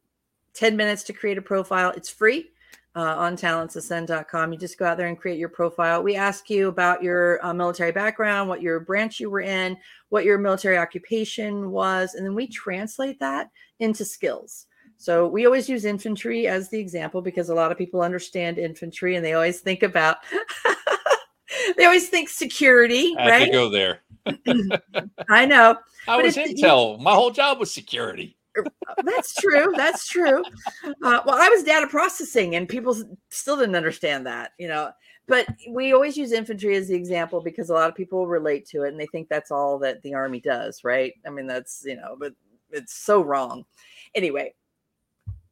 10 0.53 0.75
minutes 0.75 1.03
to 1.03 1.13
create 1.13 1.37
a 1.37 1.41
profile. 1.41 1.91
It's 1.95 2.09
free 2.09 2.51
uh, 2.95 3.15
on 3.17 3.37
talentsascend.com. 3.37 4.51
You 4.51 4.59
just 4.59 4.77
go 4.77 4.85
out 4.85 4.97
there 4.97 5.07
and 5.07 5.17
create 5.17 5.39
your 5.39 5.49
profile. 5.49 6.03
We 6.03 6.15
ask 6.15 6.49
you 6.49 6.67
about 6.67 7.01
your 7.01 7.43
uh, 7.45 7.53
military 7.53 7.91
background, 7.91 8.49
what 8.49 8.61
your 8.61 8.79
branch 8.79 9.19
you 9.19 9.29
were 9.29 9.41
in, 9.41 9.77
what 10.09 10.25
your 10.25 10.37
military 10.37 10.77
occupation 10.77 11.71
was, 11.71 12.15
and 12.15 12.25
then 12.25 12.35
we 12.35 12.47
translate 12.47 13.19
that 13.19 13.49
into 13.79 14.03
skills. 14.03 14.67
So 14.97 15.27
we 15.27 15.47
always 15.47 15.67
use 15.67 15.85
infantry 15.85 16.47
as 16.47 16.69
the 16.69 16.79
example 16.79 17.23
because 17.23 17.49
a 17.49 17.55
lot 17.55 17.71
of 17.71 17.77
people 17.77 18.01
understand 18.01 18.59
infantry 18.59 19.15
and 19.15 19.25
they 19.25 19.33
always 19.33 19.59
think 19.59 19.81
about 19.81 20.17
they 21.77 21.85
always 21.85 22.09
think 22.09 22.29
security. 22.29 23.15
I 23.17 23.29
right? 23.29 23.51
go 23.51 23.67
there. 23.67 24.01
I 25.29 25.47
know. 25.47 25.77
I 26.07 26.21
was 26.21 26.35
intel. 26.35 26.99
My 26.99 27.15
whole 27.15 27.31
job 27.31 27.57
was 27.57 27.73
security. 27.73 28.37
That's 29.03 29.33
true. 29.35 29.73
That's 29.75 30.07
true. 30.07 30.43
Uh, 30.83 31.21
well, 31.25 31.35
I 31.39 31.49
was 31.49 31.63
data 31.63 31.87
processing, 31.87 32.55
and 32.55 32.67
people 32.67 32.95
still 33.29 33.57
didn't 33.57 33.75
understand 33.75 34.25
that. 34.27 34.51
You 34.57 34.67
know, 34.67 34.91
but 35.27 35.47
we 35.69 35.93
always 35.93 36.17
use 36.17 36.31
infantry 36.31 36.75
as 36.75 36.87
the 36.87 36.95
example 36.95 37.41
because 37.41 37.69
a 37.69 37.73
lot 37.73 37.89
of 37.89 37.95
people 37.95 38.27
relate 38.27 38.65
to 38.67 38.83
it 38.83 38.89
and 38.89 38.99
they 38.99 39.07
think 39.07 39.29
that's 39.29 39.51
all 39.51 39.79
that 39.79 40.01
the 40.01 40.13
army 40.13 40.41
does, 40.41 40.83
right? 40.83 41.13
I 41.25 41.29
mean, 41.29 41.47
that's 41.47 41.83
you 41.85 41.95
know, 41.95 42.17
but 42.19 42.33
it's 42.71 42.95
so 42.95 43.21
wrong. 43.21 43.63
Anyway, 44.13 44.53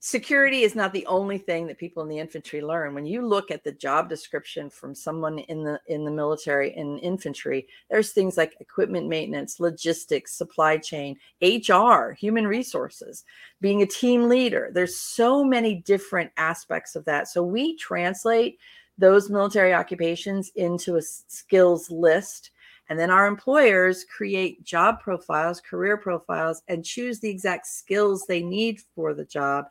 security 0.02 0.62
is 0.64 0.76
not 0.76 0.94
the 0.94 1.06
only 1.08 1.38
thing 1.38 1.68
that 1.68 1.78
people 1.78 2.02
in 2.02 2.08
the 2.10 2.20
infantry 2.20 2.62
learn. 2.62 2.94
When 2.94 3.06
you 3.06 3.26
look 3.26 3.52
at 3.52 3.66
the 3.66 3.74
job 3.74 4.08
description 4.08 4.70
from 4.70 4.96
someone 4.96 5.40
in 5.40 5.64
the 5.64 5.80
in 5.88 6.06
the 6.06 6.12
military 6.12 6.76
in 6.76 6.98
infantry 7.00 7.68
there's 7.90 8.12
things 8.12 8.38
like 8.38 8.56
equipment 8.62 9.08
maintenance 9.08 9.60
logistics 9.60 10.32
supply 10.32 10.78
chain 10.78 11.18
hr 11.42 12.12
human 12.12 12.48
resources 12.48 13.26
being 13.60 13.82
a 13.82 13.86
team 13.86 14.30
leader. 14.30 14.70
There's 14.74 14.96
so 14.96 15.44
many 15.44 15.76
different 15.76 16.32
aspects 16.38 16.96
of 16.96 17.04
that. 17.06 17.28
So 17.28 17.44
we 17.44 17.76
translate 17.76 18.58
those 18.98 19.30
military 19.30 19.74
occupations 19.74 20.52
into 20.56 20.96
a 20.96 21.02
skills 21.02 21.92
list. 21.92 22.52
And 22.90 22.98
then 22.98 23.12
our 23.12 23.28
employers 23.28 24.04
create 24.04 24.64
job 24.64 25.00
profiles, 25.00 25.62
career 25.62 25.96
profiles, 25.96 26.64
and 26.68 26.84
choose 26.84 27.20
the 27.20 27.30
exact 27.30 27.68
skills 27.68 28.26
they 28.26 28.42
need 28.42 28.82
for 28.96 29.14
the 29.14 29.26
job 29.26 29.66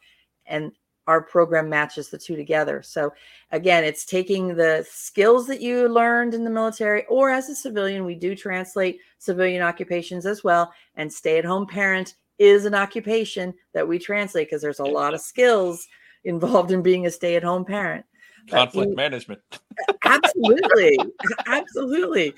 and 0.49 0.73
our 1.09 1.23
program 1.23 1.71
matches 1.71 2.11
the 2.11 2.19
two 2.19 2.37
together. 2.37 2.83
So 2.83 3.13
again, 3.51 3.83
it's 3.83 4.05
taking 4.05 4.55
the 4.55 4.87
skills 4.89 5.47
that 5.47 5.63
you 5.63 5.89
learned 5.89 6.35
in 6.35 6.45
the 6.45 6.51
military 6.51 7.07
or 7.07 7.31
as 7.31 7.49
a 7.49 7.55
civilian, 7.55 8.05
we 8.05 8.15
do 8.15 8.37
translate 8.37 9.01
civilian 9.19 9.63
occupations 9.63 10.27
as 10.27 10.45
well. 10.45 10.71
And 10.97 11.11
stay-at-home 11.11 11.67
parent 11.67 12.15
is 12.39 12.67
an 12.67 12.75
occupation 12.75 13.55
that 13.73 13.89
we 13.89 13.99
translate 13.99 14.49
because 14.49 14.61
there's 14.61 14.81
a 14.81 14.85
lot 14.85 15.15
of 15.15 15.23
skills 15.23 15.87
involved 16.25 16.73
in 16.73 16.83
being 16.83 17.07
a 17.07 17.11
stay-at-home 17.11 17.65
parent. 17.65 18.05
Conflict 18.51 18.95
management. 18.95 19.41
absolutely, 20.05 20.99
absolutely. 21.47 22.35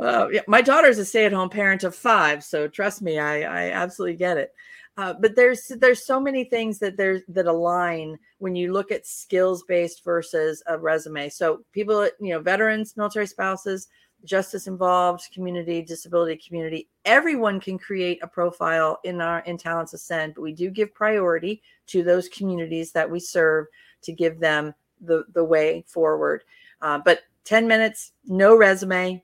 Uh, 0.00 0.28
yeah, 0.30 0.40
my 0.46 0.60
daughter's 0.60 0.98
a 0.98 1.04
stay-at-home 1.04 1.50
parent 1.50 1.84
of 1.84 1.94
five, 1.94 2.44
so 2.44 2.68
trust 2.68 3.02
me, 3.02 3.18
I, 3.18 3.42
I 3.42 3.70
absolutely 3.72 4.16
get 4.16 4.36
it. 4.36 4.52
Uh, 4.96 5.14
but 5.14 5.34
there's 5.34 5.70
there's 5.78 6.04
so 6.04 6.20
many 6.20 6.44
things 6.44 6.78
that 6.78 6.96
there's 6.96 7.22
that 7.28 7.46
align 7.46 8.18
when 8.38 8.54
you 8.54 8.72
look 8.72 8.90
at 8.90 9.06
skills 9.06 9.62
based 9.66 10.04
versus 10.04 10.62
a 10.66 10.78
resume. 10.78 11.28
So 11.28 11.60
people, 11.72 12.04
you 12.20 12.30
know, 12.34 12.40
veterans, 12.40 12.96
military 12.96 13.26
spouses, 13.26 13.88
justice 14.24 14.66
involved 14.66 15.28
community, 15.32 15.80
disability 15.82 16.40
community, 16.46 16.88
everyone 17.04 17.60
can 17.60 17.78
create 17.78 18.18
a 18.22 18.26
profile 18.26 18.98
in 19.04 19.20
our 19.20 19.40
in 19.40 19.56
Talents 19.56 19.94
Ascend. 19.94 20.34
But 20.34 20.42
we 20.42 20.52
do 20.52 20.70
give 20.70 20.92
priority 20.92 21.62
to 21.86 22.02
those 22.02 22.28
communities 22.28 22.92
that 22.92 23.10
we 23.10 23.20
serve 23.20 23.66
to 24.02 24.12
give 24.12 24.38
them 24.38 24.74
the 25.00 25.24
the 25.32 25.44
way 25.44 25.84
forward. 25.86 26.44
Uh, 26.82 26.98
but 26.98 27.20
10 27.44 27.66
minutes, 27.66 28.12
no 28.26 28.56
resume, 28.56 29.22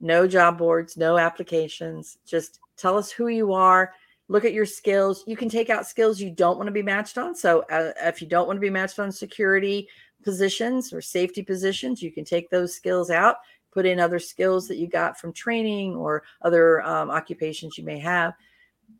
no 0.00 0.26
job 0.26 0.58
boards, 0.58 0.96
no 0.96 1.18
applications. 1.18 2.18
Just 2.26 2.60
tell 2.76 2.98
us 2.98 3.10
who 3.10 3.28
you 3.28 3.52
are 3.52 3.92
look 4.28 4.44
at 4.44 4.52
your 4.52 4.66
skills. 4.66 5.24
You 5.26 5.36
can 5.36 5.48
take 5.48 5.70
out 5.70 5.86
skills 5.86 6.20
you 6.20 6.30
don't 6.30 6.56
want 6.56 6.66
to 6.66 6.72
be 6.72 6.82
matched 6.82 7.18
on. 7.18 7.34
So 7.34 7.64
uh, 7.70 7.92
if 8.02 8.22
you 8.22 8.28
don't 8.28 8.46
want 8.46 8.56
to 8.56 8.60
be 8.60 8.70
matched 8.70 8.98
on 8.98 9.12
security 9.12 9.88
positions 10.22 10.92
or 10.92 11.00
safety 11.00 11.42
positions, 11.42 12.02
you 12.02 12.10
can 12.10 12.24
take 12.24 12.48
those 12.50 12.74
skills 12.74 13.10
out, 13.10 13.36
put 13.72 13.86
in 13.86 14.00
other 14.00 14.18
skills 14.18 14.66
that 14.68 14.78
you 14.78 14.88
got 14.88 15.18
from 15.18 15.32
training 15.32 15.94
or 15.94 16.22
other 16.42 16.82
um, 16.82 17.10
occupations 17.10 17.76
you 17.76 17.84
may 17.84 17.98
have. 17.98 18.34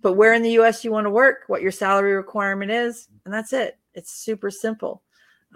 But 0.03 0.15
where 0.15 0.35
in 0.35 0.43
the 0.43 0.59
US 0.59 0.85
you 0.85 0.91
want 0.91 1.07
to 1.07 1.11
work, 1.11 1.45
what 1.47 1.63
your 1.63 1.73
salary 1.73 2.15
requirement 2.15 2.71
is, 2.71 3.09
and 3.25 3.33
that's 3.33 3.53
it. 3.53 3.79
It's 3.95 4.13
super 4.13 4.51
simple. 4.51 5.03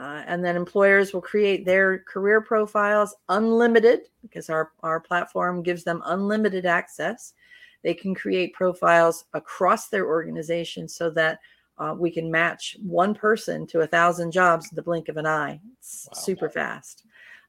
Uh, 0.00 0.22
and 0.26 0.44
then 0.44 0.54
employers 0.54 1.12
will 1.12 1.20
create 1.20 1.64
their 1.64 1.98
career 2.00 2.40
profiles 2.40 3.16
unlimited 3.28 4.02
because 4.22 4.48
our, 4.48 4.70
our 4.84 5.00
platform 5.00 5.60
gives 5.60 5.82
them 5.82 6.00
unlimited 6.06 6.66
access 6.66 7.34
they 7.82 7.94
can 7.94 8.14
create 8.14 8.52
profiles 8.54 9.24
across 9.34 9.88
their 9.88 10.06
organization 10.06 10.88
so 10.88 11.10
that 11.10 11.38
uh, 11.78 11.94
we 11.96 12.10
can 12.10 12.30
match 12.30 12.76
one 12.82 13.14
person 13.14 13.66
to 13.68 13.80
a 13.80 13.86
thousand 13.86 14.32
jobs 14.32 14.70
in 14.70 14.76
the 14.76 14.82
blink 14.82 15.08
of 15.08 15.16
an 15.16 15.26
eye. 15.26 15.60
It's 15.78 16.08
wow. 16.12 16.18
super 16.18 16.50
fast. 16.50 17.04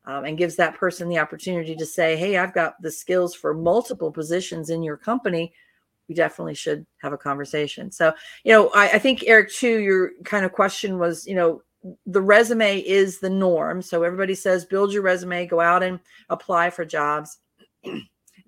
Um, 0.06 0.26
and 0.26 0.38
gives 0.38 0.56
that 0.56 0.76
person 0.76 1.10
the 1.10 1.20
opportunity 1.20 1.76
to 1.76 1.86
say, 1.86 2.16
Hey, 2.16 2.38
I've 2.38 2.54
got 2.54 2.82
the 2.82 2.92
skills 2.92 3.36
for 3.36 3.54
multiple 3.54 4.12
positions 4.12 4.70
in 4.70 4.82
your 4.82 4.98
company. 4.98 5.52
We 6.08 6.16
definitely 6.16 6.56
should 6.56 6.86
have 7.02 7.14
a 7.14 7.18
conversation. 7.18 7.92
So, 7.92 8.14
you 8.44 8.52
know, 8.54 8.70
I, 8.74 8.92
I 8.92 9.00
think, 9.00 9.26
Eric, 9.28 9.52
too, 9.52 9.80
your 9.80 10.12
kind 10.24 10.46
of 10.46 10.54
question 10.54 10.98
was, 10.98 11.28
you 11.28 11.36
know, 11.36 11.62
the 12.06 12.22
resume 12.22 12.80
is 12.80 13.20
the 13.20 13.30
norm. 13.30 13.82
So 13.82 14.04
everybody 14.04 14.36
says, 14.36 14.66
build 14.66 14.92
your 14.92 15.04
resume, 15.04 15.46
go 15.46 15.60
out 15.60 15.84
and 15.84 16.00
apply 16.30 16.72
for 16.72 16.86
jobs. 16.86 17.38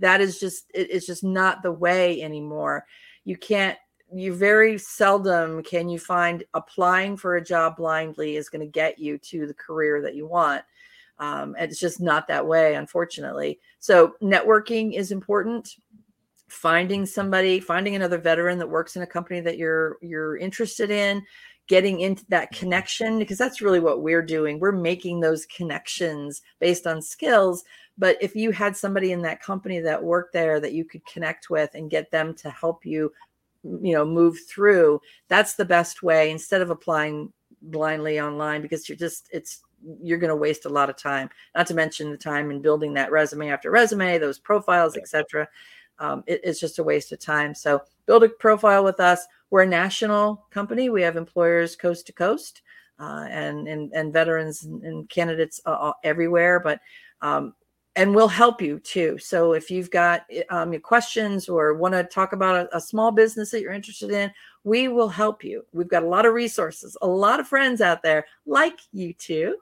That 0.02 0.22
is 0.22 0.40
just 0.40 0.70
it, 0.74 0.90
it's 0.92 1.06
just 1.06 1.24
not 1.24 1.64
the 1.64 1.72
way 1.72 2.22
anymore. 2.22 2.86
You 3.24 3.38
can't 3.38 3.78
you 4.14 4.34
very 4.34 4.78
seldom 4.78 5.64
can 5.64 5.88
you 5.88 5.98
find 5.98 6.44
applying 6.54 7.16
for 7.16 7.38
a 7.38 7.44
job 7.44 7.78
blindly 7.78 8.36
is 8.36 8.50
going 8.50 8.60
to 8.60 8.72
get 8.72 9.00
you 9.00 9.18
to 9.18 9.48
the 9.48 9.54
career 9.54 10.02
that 10.02 10.16
you 10.16 10.28
want. 10.28 10.64
Um, 11.18 11.56
it's 11.58 11.80
just 11.80 12.02
not 12.02 12.28
that 12.28 12.46
way 12.46 12.76
unfortunately. 12.76 13.60
So 13.80 14.16
networking 14.22 14.94
is 14.94 15.12
important. 15.12 15.76
Finding 16.50 17.06
somebody 17.06 17.62
finding 17.62 17.96
another 17.96 18.18
veteran 18.18 18.58
that 18.60 18.70
works 18.70 18.98
in 18.98 19.04
a 19.04 19.08
company 19.08 19.40
that 19.40 19.58
you're 19.58 19.98
you're 20.02 20.36
interested 20.36 20.92
in 20.92 21.24
getting 21.68 22.02
into 22.02 22.26
that 22.28 22.52
connection 22.52 23.18
because 23.18 23.38
that's 23.38 23.62
really 23.62 23.80
what 23.80 24.02
we're 24.02 24.22
doing. 24.22 24.60
We're 24.60 24.74
making 24.74 25.22
those 25.22 25.46
connections 25.46 26.42
based 26.60 26.86
on 26.86 27.02
skills 27.02 27.64
but 28.02 28.18
if 28.20 28.36
you 28.36 28.50
had 28.50 28.76
somebody 28.76 29.12
in 29.12 29.22
that 29.22 29.44
company 29.44 29.80
that 29.80 30.04
worked 30.04 30.34
there 30.34 30.60
that 30.60 30.74
you 30.74 30.84
could 30.84 31.06
connect 31.06 31.52
with 31.52 31.70
and 31.76 31.92
get 31.92 32.10
them 32.10 32.34
to 32.34 32.50
help 32.50 32.86
you 32.86 33.14
you 33.64 33.94
know 33.94 34.04
move 34.04 34.38
through 34.50 35.00
that's 35.28 35.54
the 35.54 35.64
best 35.64 36.02
way 36.02 36.32
instead 36.32 36.62
of 36.62 36.72
applying 36.72 37.32
blindly 37.62 38.20
online 38.20 38.62
because 38.62 38.90
you're 38.90 38.98
just 38.98 39.30
it's 39.32 39.62
you're 40.02 40.18
going 40.18 40.30
to 40.30 40.36
waste 40.36 40.66
a 40.66 40.70
lot 40.70 40.92
of 40.92 40.96
time. 40.96 41.28
Not 41.56 41.66
to 41.66 41.74
mention 41.74 42.12
the 42.12 42.18
time 42.18 42.52
in 42.52 42.62
building 42.62 42.94
that 42.94 43.12
resume 43.12 43.50
after 43.50 43.72
resume 43.72 44.18
those 44.18 44.40
profiles 44.40 44.98
etc 44.98 45.48
um, 46.02 46.24
it, 46.26 46.42
it's 46.44 46.60
just 46.60 46.80
a 46.80 46.84
waste 46.84 47.12
of 47.12 47.20
time. 47.20 47.54
So 47.54 47.84
build 48.08 48.24
a 48.24 48.30
profile 48.30 48.84
with 48.84 49.00
us. 49.00 49.26
We're 49.52 49.62
a 49.62 49.68
national 49.68 50.48
company. 50.50 50.90
We 50.90 51.04
have 51.04 51.16
employers 51.16 51.76
coast 51.76 52.08
to 52.08 52.14
coast 52.14 52.64
uh, 53.00 53.28
and, 53.30 53.68
and 53.68 53.94
and 53.94 54.12
veterans 54.12 54.64
and, 54.64 54.84
and 54.84 55.10
candidates 55.10 55.62
uh, 55.66 55.92
everywhere. 56.04 56.60
But 56.60 56.80
um, 57.22 57.54
and 57.96 58.16
we'll 58.16 58.28
help 58.28 58.62
you 58.62 58.80
too. 58.80 59.18
So 59.18 59.54
if 59.54 59.70
you've 59.70 59.92
got 59.92 60.26
um, 60.50 60.72
your 60.72 60.82
questions 60.82 61.50
or 61.50 61.74
want 61.74 61.94
to 61.94 62.04
talk 62.04 62.32
about 62.32 62.56
a, 62.56 62.78
a, 62.78 62.82
small 62.82 63.12
business 63.12 63.52
that 63.52 63.62
you're 63.62 63.74
interested 63.74 64.12
in, 64.12 64.32
we 64.64 64.88
will 64.88 65.10
help 65.10 65.44
you. 65.44 65.66
We've 65.74 65.90
got 65.90 66.04
a 66.04 66.08
lot 66.08 66.26
of 66.26 66.34
resources, 66.34 66.96
a 67.02 67.08
lot 67.08 67.42
of 67.42 67.48
friends 67.48 67.82
out 67.82 68.02
there 68.02 68.26
like 68.46 68.80
you 68.94 69.14
two 69.14 69.58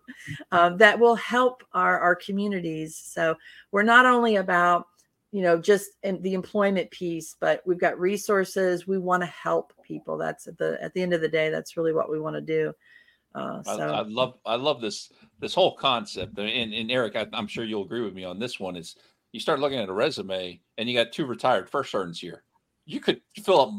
um, 0.51 0.77
that 0.77 0.99
will 0.99 1.15
help 1.15 1.63
our, 1.73 1.99
our 1.99 2.15
communities. 2.15 2.95
So 2.95 3.35
we're 3.71 3.83
not 3.83 4.05
only 4.05 4.35
about 4.35 4.85
you 5.31 5.41
know 5.43 5.59
just 5.59 5.91
in 6.01 6.19
the 6.23 6.33
employment 6.33 6.89
piece 6.89 7.35
but 7.39 7.61
we've 7.63 7.79
got 7.79 7.99
resources 7.99 8.87
we 8.87 8.97
want 8.97 9.21
to 9.21 9.27
help 9.27 9.73
people 9.83 10.17
that's 10.17 10.47
at 10.47 10.57
the 10.57 10.75
at 10.81 10.91
the 10.95 11.01
end 11.03 11.13
of 11.13 11.21
the 11.21 11.27
day 11.27 11.51
that's 11.51 11.77
really 11.77 11.93
what 11.93 12.09
we 12.09 12.19
want 12.19 12.35
to 12.35 12.41
do 12.41 12.73
uh, 13.35 13.63
so. 13.63 13.79
I, 13.79 13.99
I, 13.99 14.01
love 14.01 14.35
I 14.45 14.55
love 14.55 14.81
this 14.81 15.11
this 15.39 15.53
whole 15.53 15.75
concept. 15.75 16.37
And, 16.37 16.73
and 16.73 16.91
Eric, 16.91 17.15
I, 17.15 17.27
am 17.33 17.47
sure 17.47 17.63
you'll 17.63 17.85
agree 17.85 18.01
with 18.01 18.13
me 18.13 18.23
on 18.23 18.39
this 18.39 18.59
one. 18.59 18.75
Is 18.75 18.95
you 19.31 19.39
start 19.39 19.59
looking 19.59 19.79
at 19.79 19.89
a 19.89 19.93
resume 19.93 20.59
and 20.77 20.89
you 20.89 20.95
got 20.95 21.11
two 21.11 21.25
retired 21.25 21.69
first 21.69 21.91
sergeants 21.91 22.19
here. 22.19 22.43
You 22.85 22.99
could 22.99 23.21
fill 23.43 23.61
up 23.61 23.73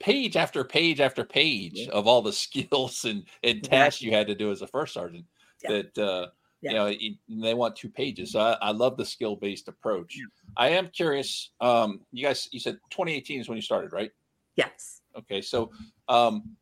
page 0.00 0.36
after 0.36 0.64
page 0.64 1.00
after 1.00 1.24
page 1.24 1.72
yeah. 1.76 1.88
of 1.90 2.06
all 2.06 2.22
the 2.22 2.32
skills 2.44 3.04
and, 3.04 3.24
and 3.42 3.62
tasks 3.62 4.02
you 4.02 4.12
had 4.12 4.26
to 4.26 4.34
do 4.34 4.50
as 4.50 4.62
a 4.62 4.66
first 4.66 4.94
sergeant. 4.94 5.24
Yeah. 5.62 5.70
That 5.70 5.98
uh, 5.98 6.26
yeah. 6.60 6.86
you 6.88 7.10
know 7.28 7.42
they 7.42 7.54
want 7.54 7.76
two 7.76 7.88
pages. 7.88 8.32
So 8.32 8.40
I, 8.40 8.56
I 8.60 8.70
love 8.72 8.96
the 8.96 9.04
skill 9.04 9.36
based 9.36 9.68
approach. 9.68 10.18
I 10.56 10.68
am 10.70 10.88
curious. 10.88 11.50
Um, 11.60 12.00
you 12.12 12.26
guys, 12.26 12.48
you 12.52 12.60
said 12.60 12.78
2018 12.90 13.40
is 13.40 13.48
when 13.48 13.56
you 13.56 13.62
started, 13.62 13.92
right? 13.92 14.10
Yes. 14.56 15.00
Okay, 15.16 15.40
so 15.40 15.70
um, 16.08 16.56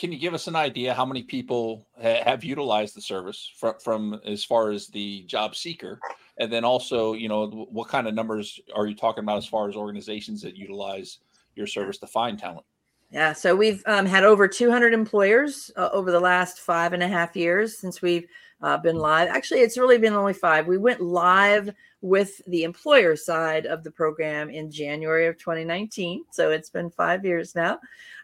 can 0.00 0.10
you 0.10 0.18
give 0.18 0.32
us 0.32 0.46
an 0.46 0.56
idea 0.56 0.94
how 0.94 1.04
many 1.04 1.22
people 1.22 1.86
ha- 2.02 2.22
have 2.24 2.42
utilized 2.42 2.96
the 2.96 3.02
service 3.02 3.52
from, 3.54 3.74
from 3.84 4.20
as 4.24 4.42
far 4.42 4.70
as 4.70 4.86
the 4.86 5.22
job 5.24 5.54
seeker? 5.54 6.00
And 6.38 6.50
then 6.50 6.64
also 6.64 7.12
you 7.12 7.28
know 7.28 7.68
what 7.70 7.88
kind 7.88 8.08
of 8.08 8.14
numbers 8.14 8.58
are 8.74 8.86
you 8.86 8.96
talking 8.96 9.22
about 9.22 9.36
as 9.36 9.46
far 9.46 9.68
as 9.68 9.76
organizations 9.76 10.40
that 10.40 10.56
utilize 10.56 11.18
your 11.54 11.66
service 11.66 11.98
to 11.98 12.06
find 12.06 12.38
talent? 12.38 12.64
Yeah 13.10 13.34
so 13.34 13.54
we've 13.54 13.82
um, 13.84 14.06
had 14.06 14.24
over 14.24 14.48
200 14.48 14.94
employers 14.94 15.70
uh, 15.76 15.90
over 15.92 16.10
the 16.10 16.20
last 16.20 16.60
five 16.60 16.94
and 16.94 17.02
a 17.02 17.08
half 17.08 17.36
years 17.36 17.76
since 17.76 18.00
we've 18.00 18.26
uh, 18.62 18.78
been 18.78 18.96
live. 18.96 19.28
Actually 19.28 19.60
it's 19.60 19.76
really 19.76 19.98
been 19.98 20.14
only 20.14 20.32
five. 20.32 20.66
We 20.66 20.78
went 20.78 21.02
live 21.02 21.74
with 22.00 22.40
the 22.46 22.64
employer 22.64 23.16
side 23.16 23.66
of 23.66 23.84
the 23.84 23.90
program 23.90 24.48
in 24.48 24.70
january 24.70 25.26
of 25.26 25.36
2019 25.36 26.24
so 26.30 26.50
it's 26.50 26.70
been 26.70 26.88
five 26.88 27.22
years 27.22 27.54
now. 27.54 27.78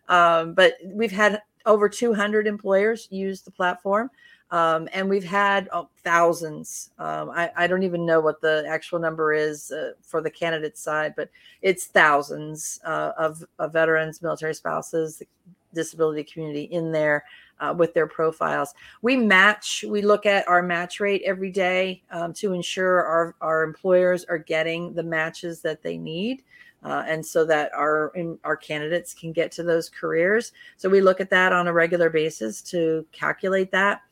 Um, 0.09 0.55
but 0.55 0.77
we've 0.85 1.13
had 1.13 1.43
over 1.67 1.89
200 1.89 2.47
employers 2.47 3.09
use 3.11 3.43
the 3.43 3.51
platform. 3.51 4.11
Um, 4.51 4.89
and 4.93 5.09
we've 5.09 5.25
had 5.25 5.69
oh, 5.73 5.89
thousands. 6.05 6.91
Um, 6.99 7.31
I, 7.31 7.51
I, 7.57 7.67
don't 7.67 7.83
even 7.83 8.07
know 8.07 8.21
what 8.21 8.41
the 8.41 8.65
actual 8.69 9.01
number 9.01 9.33
is 9.33 9.73
uh, 9.73 9.95
for 10.03 10.21
the 10.21 10.31
candidate 10.31 10.79
side, 10.79 11.15
but 11.17 11.29
it's 11.63 11.87
thousands 11.87 12.79
uh, 12.85 13.11
of, 13.19 13.45
of, 13.59 13.73
veterans, 13.73 14.23
military 14.23 14.55
spouses, 14.55 15.17
the 15.17 15.27
disability 15.75 16.23
community 16.23 16.65
in 16.65 16.93
there 16.93 17.25
uh, 17.59 17.75
with 17.77 17.93
their 17.93 18.07
profiles. 18.07 18.73
We 19.03 19.17
match, 19.17 19.85
we 19.89 20.01
look 20.01 20.27
at 20.27 20.47
our 20.47 20.63
match 20.63 21.01
rate 21.01 21.23
every 21.25 21.51
day 21.51 22.03
um, 22.13 22.33
to 22.35 22.53
ensure 22.53 23.05
our, 23.05 23.35
our 23.41 23.65
employers 23.65 24.25
are 24.27 24.39
getting 24.39 24.95
the 24.95 25.03
matches 25.03 25.61
that 25.63 25.83
they 25.83 25.99
need. 25.99 26.45
Uh, 26.87 27.03
and 27.09 27.27
so 27.27 27.45
that 27.45 27.73
our 27.75 28.13
our 28.45 28.57
candidates 28.57 29.13
can 29.13 29.33
get 29.33 29.51
to 29.51 29.65
those 29.65 29.91
careers. 29.91 30.53
So 30.77 30.89
we 30.89 31.01
look 31.01 31.21
at 31.21 31.31
that 31.31 31.53
on 31.53 31.67
a 31.67 31.73
regular 31.73 32.11
basis 32.11 32.63
to 32.63 33.05
calculate 33.11 33.73
that. 33.73 34.03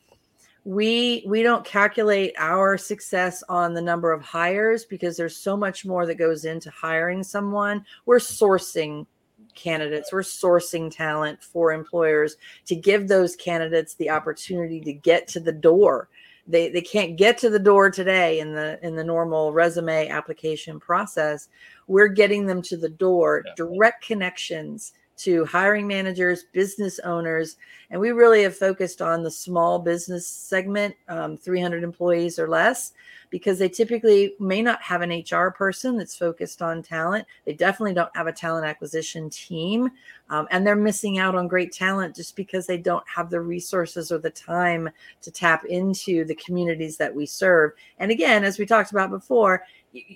We 0.65 1.23
we 1.25 1.41
don't 1.41 1.63
calculate 1.63 2.33
our 2.37 2.77
success 2.77 3.43
on 3.47 3.73
the 3.73 3.81
number 3.81 4.11
of 4.11 4.21
hires 4.21 4.83
because 4.83 5.15
there's 5.15 5.37
so 5.37 5.55
much 5.55 5.85
more 5.85 6.05
that 6.05 6.15
goes 6.15 6.43
into 6.43 6.69
hiring 6.69 7.23
someone. 7.23 7.85
We're 8.05 8.19
sourcing 8.19 9.05
candidates. 9.53 10.11
We're 10.11 10.19
sourcing 10.19 10.93
talent 10.93 11.41
for 11.41 11.71
employers 11.71 12.35
to 12.65 12.75
give 12.75 13.07
those 13.07 13.37
candidates 13.37 13.93
the 13.93 14.09
opportunity 14.09 14.81
to 14.81 14.91
get 14.91 15.29
to 15.29 15.39
the 15.39 15.53
door. 15.53 16.09
They, 16.47 16.69
they 16.69 16.81
can't 16.81 17.17
get 17.17 17.37
to 17.39 17.49
the 17.49 17.59
door 17.59 17.89
today 17.89 18.39
in 18.39 18.53
the 18.53 18.79
in 18.85 18.95
the 18.95 19.03
normal 19.03 19.51
resume 19.51 20.09
application 20.09 20.79
process. 20.79 21.49
We're 21.87 22.07
getting 22.07 22.45
them 22.45 22.61
to 22.63 22.77
the 22.77 22.89
door, 22.89 23.43
yeah. 23.45 23.53
direct 23.55 24.05
connections 24.05 24.93
to 25.17 25.45
hiring 25.45 25.87
managers, 25.87 26.43
business 26.51 26.99
owners, 26.99 27.57
and 27.89 27.99
we 27.99 28.11
really 28.11 28.43
have 28.43 28.57
focused 28.57 29.01
on 29.01 29.23
the 29.23 29.31
small 29.31 29.79
business 29.79 30.27
segment, 30.27 30.95
um, 31.07 31.37
300 31.37 31.83
employees 31.83 32.39
or 32.39 32.47
less, 32.47 32.93
because 33.29 33.59
they 33.59 33.69
typically 33.69 34.33
may 34.39 34.61
not 34.61 34.81
have 34.81 35.01
an 35.01 35.11
HR 35.11 35.51
person 35.51 35.97
that's 35.97 36.15
focused 36.15 36.61
on 36.61 36.81
talent. 36.81 37.25
They 37.45 37.53
definitely 37.53 37.93
don't 37.93 38.15
have 38.15 38.27
a 38.27 38.31
talent 38.31 38.65
acquisition 38.65 39.29
team. 39.29 39.89
Um, 40.29 40.47
and 40.51 40.65
they're 40.65 40.75
missing 40.75 41.19
out 41.19 41.35
on 41.35 41.47
great 41.47 41.71
talent 41.71 42.15
just 42.15 42.35
because 42.35 42.65
they 42.65 42.77
don't 42.77 43.03
have 43.07 43.29
the 43.29 43.41
resources 43.41 44.11
or 44.11 44.17
the 44.17 44.29
time 44.29 44.89
to 45.21 45.31
tap 45.31 45.65
into 45.65 46.25
the 46.25 46.35
communities 46.35 46.97
that 46.97 47.13
we 47.13 47.25
serve. 47.25 47.71
And 47.99 48.11
again, 48.11 48.43
as 48.43 48.57
we 48.57 48.65
talked 48.65 48.91
about 48.91 49.09
before, 49.09 49.63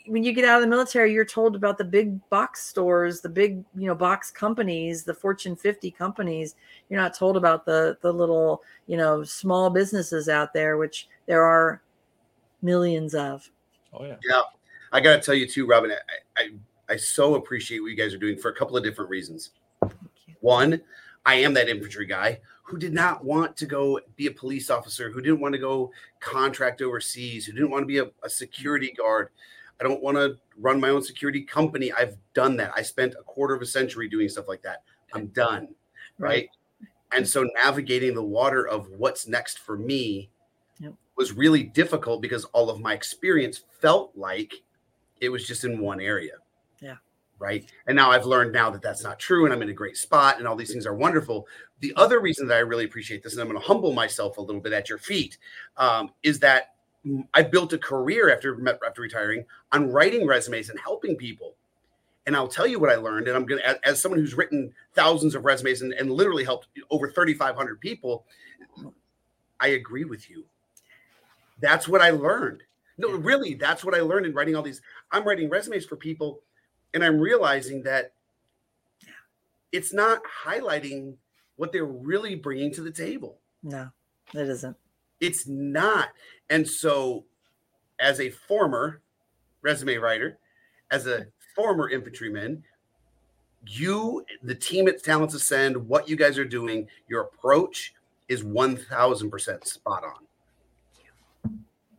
when 0.07 0.23
you 0.23 0.33
get 0.33 0.45
out 0.45 0.57
of 0.57 0.61
the 0.61 0.67
military, 0.67 1.13
you're 1.13 1.25
told 1.25 1.55
about 1.55 1.77
the 1.77 1.83
big 1.83 2.19
box 2.29 2.65
stores, 2.65 3.21
the 3.21 3.29
big, 3.29 3.63
you 3.75 3.87
know, 3.87 3.95
box 3.95 4.31
companies, 4.31 5.03
the 5.03 5.13
Fortune 5.13 5.55
50 5.55 5.91
companies. 5.91 6.55
You're 6.89 6.99
not 6.99 7.13
told 7.13 7.37
about 7.37 7.65
the 7.65 7.97
the 8.01 8.11
little, 8.11 8.63
you 8.87 8.97
know, 8.97 9.23
small 9.23 9.69
businesses 9.69 10.29
out 10.29 10.53
there, 10.53 10.77
which 10.77 11.07
there 11.25 11.43
are 11.43 11.81
millions 12.61 13.15
of. 13.15 13.49
Oh 13.93 14.05
yeah. 14.05 14.17
Yeah. 14.27 14.41
I 14.91 14.99
got 14.99 15.15
to 15.15 15.21
tell 15.21 15.35
you 15.35 15.47
too, 15.47 15.67
Robyn, 15.67 15.91
I, 15.91 16.41
I, 16.41 16.93
I 16.93 16.95
so 16.95 17.35
appreciate 17.35 17.79
what 17.79 17.91
you 17.91 17.95
guys 17.95 18.13
are 18.13 18.17
doing 18.19 18.37
for 18.37 18.49
a 18.49 18.55
couple 18.55 18.75
of 18.75 18.83
different 18.83 19.09
reasons. 19.09 19.51
One, 20.41 20.81
I 21.25 21.35
am 21.35 21.53
that 21.53 21.69
infantry 21.69 22.05
guy 22.05 22.39
who 22.63 22.77
did 22.77 22.93
not 22.93 23.23
want 23.23 23.57
to 23.57 23.65
go 23.65 23.99
be 24.15 24.27
a 24.27 24.31
police 24.31 24.69
officer, 24.69 25.09
who 25.11 25.21
didn't 25.21 25.39
want 25.39 25.53
to 25.53 25.59
go 25.59 25.91
contract 26.19 26.81
overseas, 26.81 27.45
who 27.45 27.53
didn't 27.53 27.71
want 27.71 27.83
to 27.83 27.87
be 27.87 27.97
a, 27.99 28.09
a 28.23 28.29
security 28.29 28.93
guard. 28.97 29.29
I 29.79 29.83
don't 29.83 30.01
want 30.01 30.17
to 30.17 30.37
run 30.57 30.79
my 30.79 30.89
own 30.89 31.01
security 31.01 31.41
company. 31.41 31.91
I've 31.91 32.17
done 32.33 32.57
that. 32.57 32.71
I 32.75 32.81
spent 32.81 33.13
a 33.19 33.23
quarter 33.23 33.55
of 33.55 33.61
a 33.61 33.65
century 33.65 34.09
doing 34.09 34.29
stuff 34.29 34.47
like 34.47 34.61
that. 34.63 34.83
I'm 35.13 35.27
done. 35.27 35.69
Right. 36.17 36.29
right? 36.29 36.49
And 37.11 37.27
so 37.27 37.47
navigating 37.55 38.13
the 38.13 38.23
water 38.23 38.67
of 38.67 38.89
what's 38.91 39.27
next 39.27 39.59
for 39.59 39.77
me 39.77 40.29
was 41.19 41.33
really 41.33 41.63
difficult 41.63 42.21
because 42.21 42.45
all 42.45 42.69
of 42.69 42.79
my 42.79 42.93
experience 42.93 43.61
felt 43.81 44.13
like 44.15 44.53
it 45.19 45.27
was 45.27 45.45
just 45.45 45.65
in 45.65 45.77
one 45.77 45.99
area. 45.99 46.35
Yeah. 46.79 46.95
Right. 47.37 47.69
And 47.87 47.95
now 47.97 48.09
I've 48.09 48.25
learned 48.25 48.53
now 48.53 48.69
that 48.69 48.81
that's 48.81 49.03
not 49.03 49.19
true 49.19 49.43
and 49.43 49.53
I'm 49.53 49.61
in 49.61 49.67
a 49.67 49.73
great 49.73 49.97
spot 49.97 50.39
and 50.39 50.47
all 50.47 50.55
these 50.55 50.71
things 50.71 50.85
are 50.85 50.95
wonderful. 50.95 51.45
The 51.81 51.91
other 51.97 52.21
reason 52.21 52.47
that 52.47 52.55
I 52.55 52.61
really 52.61 52.85
appreciate 52.85 53.21
this, 53.21 53.33
and 53.33 53.41
I'm 53.41 53.49
going 53.49 53.59
to 53.59 53.67
humble 53.67 53.91
myself 53.91 54.37
a 54.37 54.41
little 54.41 54.61
bit 54.61 54.71
at 54.71 54.87
your 54.87 54.97
feet, 54.97 55.37
um, 55.75 56.11
is 56.23 56.39
that 56.39 56.75
I 57.33 57.43
built 57.43 57.73
a 57.73 57.77
career 57.77 58.33
after 58.33 58.57
after 58.85 59.01
retiring 59.01 59.45
on 59.71 59.91
writing 59.91 60.27
resumes 60.27 60.69
and 60.69 60.79
helping 60.79 61.15
people. 61.15 61.55
And 62.25 62.35
I'll 62.35 62.47
tell 62.47 62.67
you 62.67 62.79
what 62.79 62.91
I 62.91 62.95
learned. 62.95 63.27
And 63.27 63.35
I'm 63.35 63.45
going 63.45 63.62
to, 63.62 63.88
as 63.88 64.01
someone 64.01 64.19
who's 64.19 64.35
written 64.35 64.73
thousands 64.93 65.33
of 65.33 65.45
resumes 65.45 65.81
and, 65.81 65.93
and 65.93 66.12
literally 66.12 66.43
helped 66.43 66.67
over 66.91 67.09
3,500 67.09 67.79
people, 67.79 68.25
I 69.59 69.69
agree 69.69 70.03
with 70.03 70.29
you. 70.29 70.43
That's 71.59 71.88
what 71.88 72.01
I 72.01 72.12
learned. 72.12 72.63
No, 72.97 73.12
really, 73.12 73.53
that's 73.53 73.83
what 73.83 73.95
I 73.95 74.01
learned 74.01 74.25
in 74.25 74.33
writing 74.33 74.55
all 74.55 74.62
these. 74.62 74.81
I'm 75.12 75.25
writing 75.25 75.49
resumes 75.49 75.85
for 75.85 75.95
people, 75.95 76.41
and 76.93 77.03
I'm 77.03 77.19
realizing 77.19 77.81
that 77.83 78.12
it's 79.71 79.93
not 79.93 80.21
highlighting 80.45 81.15
what 81.55 81.71
they're 81.71 81.85
really 81.85 82.35
bringing 82.35 82.73
to 82.73 82.81
the 82.81 82.91
table. 82.91 83.38
No, 83.63 83.89
it 84.33 84.49
isn't. 84.49 84.75
It's 85.19 85.47
not. 85.47 86.10
And 86.49 86.67
so, 86.67 87.25
as 87.99 88.19
a 88.19 88.29
former 88.29 89.01
resume 89.62 89.97
writer, 89.97 90.38
as 90.91 91.08
a 91.08 91.27
former 91.55 91.89
infantryman, 91.89 92.63
you, 93.67 94.25
the 94.43 94.55
team 94.55 94.88
at 94.88 95.03
Talents 95.03 95.34
Ascend, 95.34 95.75
what 95.75 96.08
you 96.08 96.15
guys 96.15 96.38
are 96.38 96.45
doing, 96.45 96.88
your 97.08 97.23
approach 97.23 97.93
is 98.29 98.43
1000% 98.43 99.65
spot 99.65 100.03
on. 100.03 101.53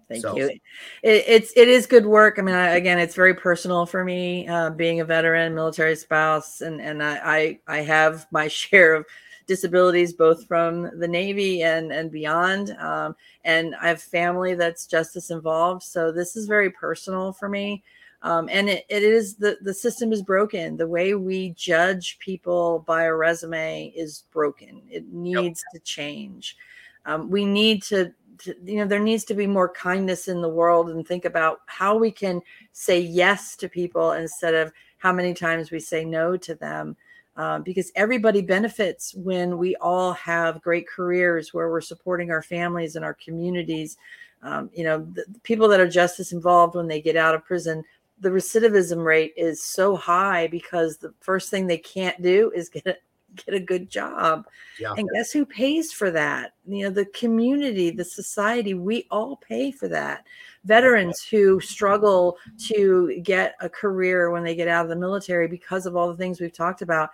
Thank 0.09 0.23
so. 0.23 0.37
you. 0.37 0.47
It, 0.49 0.61
it's 1.05 1.53
it 1.55 1.69
is 1.69 1.87
good 1.87 2.05
work. 2.05 2.41
I 2.41 2.43
mean, 2.43 2.57
I, 2.57 2.71
again, 2.71 2.99
it's 2.99 3.15
very 3.15 3.33
personal 3.33 3.87
for 3.87 4.05
me, 4.05 4.49
uh, 4.49 4.71
being 4.71 4.99
a 4.99 5.05
veteran, 5.05 5.55
military 5.55 5.95
spouse, 5.95 6.63
and 6.63 6.81
and 6.81 7.01
I, 7.01 7.21
I 7.69 7.79
I 7.79 7.83
have 7.83 8.27
my 8.33 8.49
share 8.49 8.95
of 8.95 9.07
disabilities, 9.51 10.13
both 10.13 10.47
from 10.47 10.97
the 11.01 11.09
Navy 11.09 11.65
and 11.65 11.91
and 11.91 12.09
beyond. 12.09 12.71
Um, 12.79 13.17
and 13.45 13.75
I 13.83 13.89
have 13.89 14.01
family 14.01 14.55
that's 14.55 14.87
justice 14.87 15.31
involved, 15.31 15.83
so 15.83 16.13
this 16.13 16.37
is 16.37 16.47
very 16.47 16.71
personal 16.71 17.33
for 17.33 17.49
me. 17.49 17.83
Um, 18.23 18.49
and 18.53 18.69
it, 18.69 18.85
it 18.89 19.03
is 19.03 19.35
the 19.35 19.59
the 19.61 19.75
system 19.75 20.13
is 20.13 20.23
broken. 20.23 20.77
The 20.77 20.87
way 20.87 21.15
we 21.15 21.51
judge 21.51 22.21
people 22.21 22.85
by 22.87 23.05
a 23.05 23.15
resume 23.15 23.93
is 23.97 24.23
broken. 24.31 24.83
It 24.89 25.13
needs 25.13 25.65
yep. 25.67 25.73
to 25.75 25.81
change. 25.81 26.57
Um, 27.05 27.29
we 27.29 27.45
need 27.45 27.83
to 27.85 28.13
to, 28.45 28.55
you 28.65 28.77
know 28.77 28.87
there 28.87 29.01
needs 29.01 29.25
to 29.25 29.35
be 29.35 29.49
more 29.49 29.69
kindness 29.69 30.29
in 30.29 30.43
the 30.43 30.49
world 30.49 30.91
and 30.91 31.05
think 31.05 31.25
about 31.25 31.63
how 31.67 31.97
we 31.97 32.13
can 32.13 32.41
say 32.73 33.01
yes 33.01 33.57
to 33.57 33.69
people 33.69 34.13
instead 34.13 34.55
of 34.55 34.73
how 34.99 35.13
many 35.13 35.35
times 35.35 35.73
we 35.73 35.81
say 35.81 36.05
no 36.05 36.37
to 36.37 36.55
them 36.55 36.97
um, 37.41 37.63
because 37.63 37.91
everybody 37.95 38.43
benefits 38.43 39.15
when 39.15 39.57
we 39.57 39.75
all 39.77 40.13
have 40.13 40.61
great 40.61 40.87
careers 40.87 41.55
where 41.55 41.71
we're 41.71 41.81
supporting 41.81 42.31
our 42.31 42.43
families 42.43 42.97
and 42.97 43.05
our 43.05 43.15
communities 43.15 43.97
um, 44.43 44.69
you 44.75 44.85
know 44.85 45.07
the, 45.15 45.25
the 45.29 45.41
people 45.41 45.67
that 45.67 45.81
are 45.81 45.89
justice 45.89 46.33
involved 46.33 46.75
when 46.75 46.87
they 46.87 47.01
get 47.01 47.17
out 47.17 47.35
of 47.35 47.45
prison 47.45 47.83
the 48.21 48.29
recidivism 48.29 49.03
rate 49.03 49.33
is 49.39 49.63
so 49.63 49.97
high 49.97 50.47
because 50.49 50.99
the 50.99 51.15
first 51.21 51.49
thing 51.51 51.67
they 51.67 51.79
can't 51.79 52.21
do 52.21 52.53
is 52.55 52.69
get 52.69 53.01
get 53.37 53.55
a 53.55 53.61
good 53.61 53.91
job. 53.91 54.47
Yeah. 54.79 54.95
And 54.97 55.09
guess 55.15 55.31
who 55.31 55.45
pays 55.45 55.93
for 55.93 56.11
that? 56.11 56.55
You 56.67 56.85
know, 56.85 56.91
the 56.91 57.07
community, 57.07 57.91
the 57.91 58.05
society, 58.05 58.75
we 58.75 59.07
all 59.11 59.37
pay 59.37 59.71
for 59.71 59.89
that. 59.89 60.27
Veterans 60.65 61.23
who 61.23 61.61
struggle 61.61 62.37
to 62.67 63.21
get 63.23 63.55
a 63.61 63.69
career 63.69 64.31
when 64.31 64.45
they 64.45 64.55
get 64.55 64.69
out 64.69 64.85
of 64.85 64.91
the 64.91 64.97
military 64.97 65.49
because 65.49 65.87
of 65.87 65.97
all 65.97 66.09
the 66.09 66.17
things 66.17 66.41
we've 66.41 66.53
talked 66.53 66.83
about. 66.83 67.11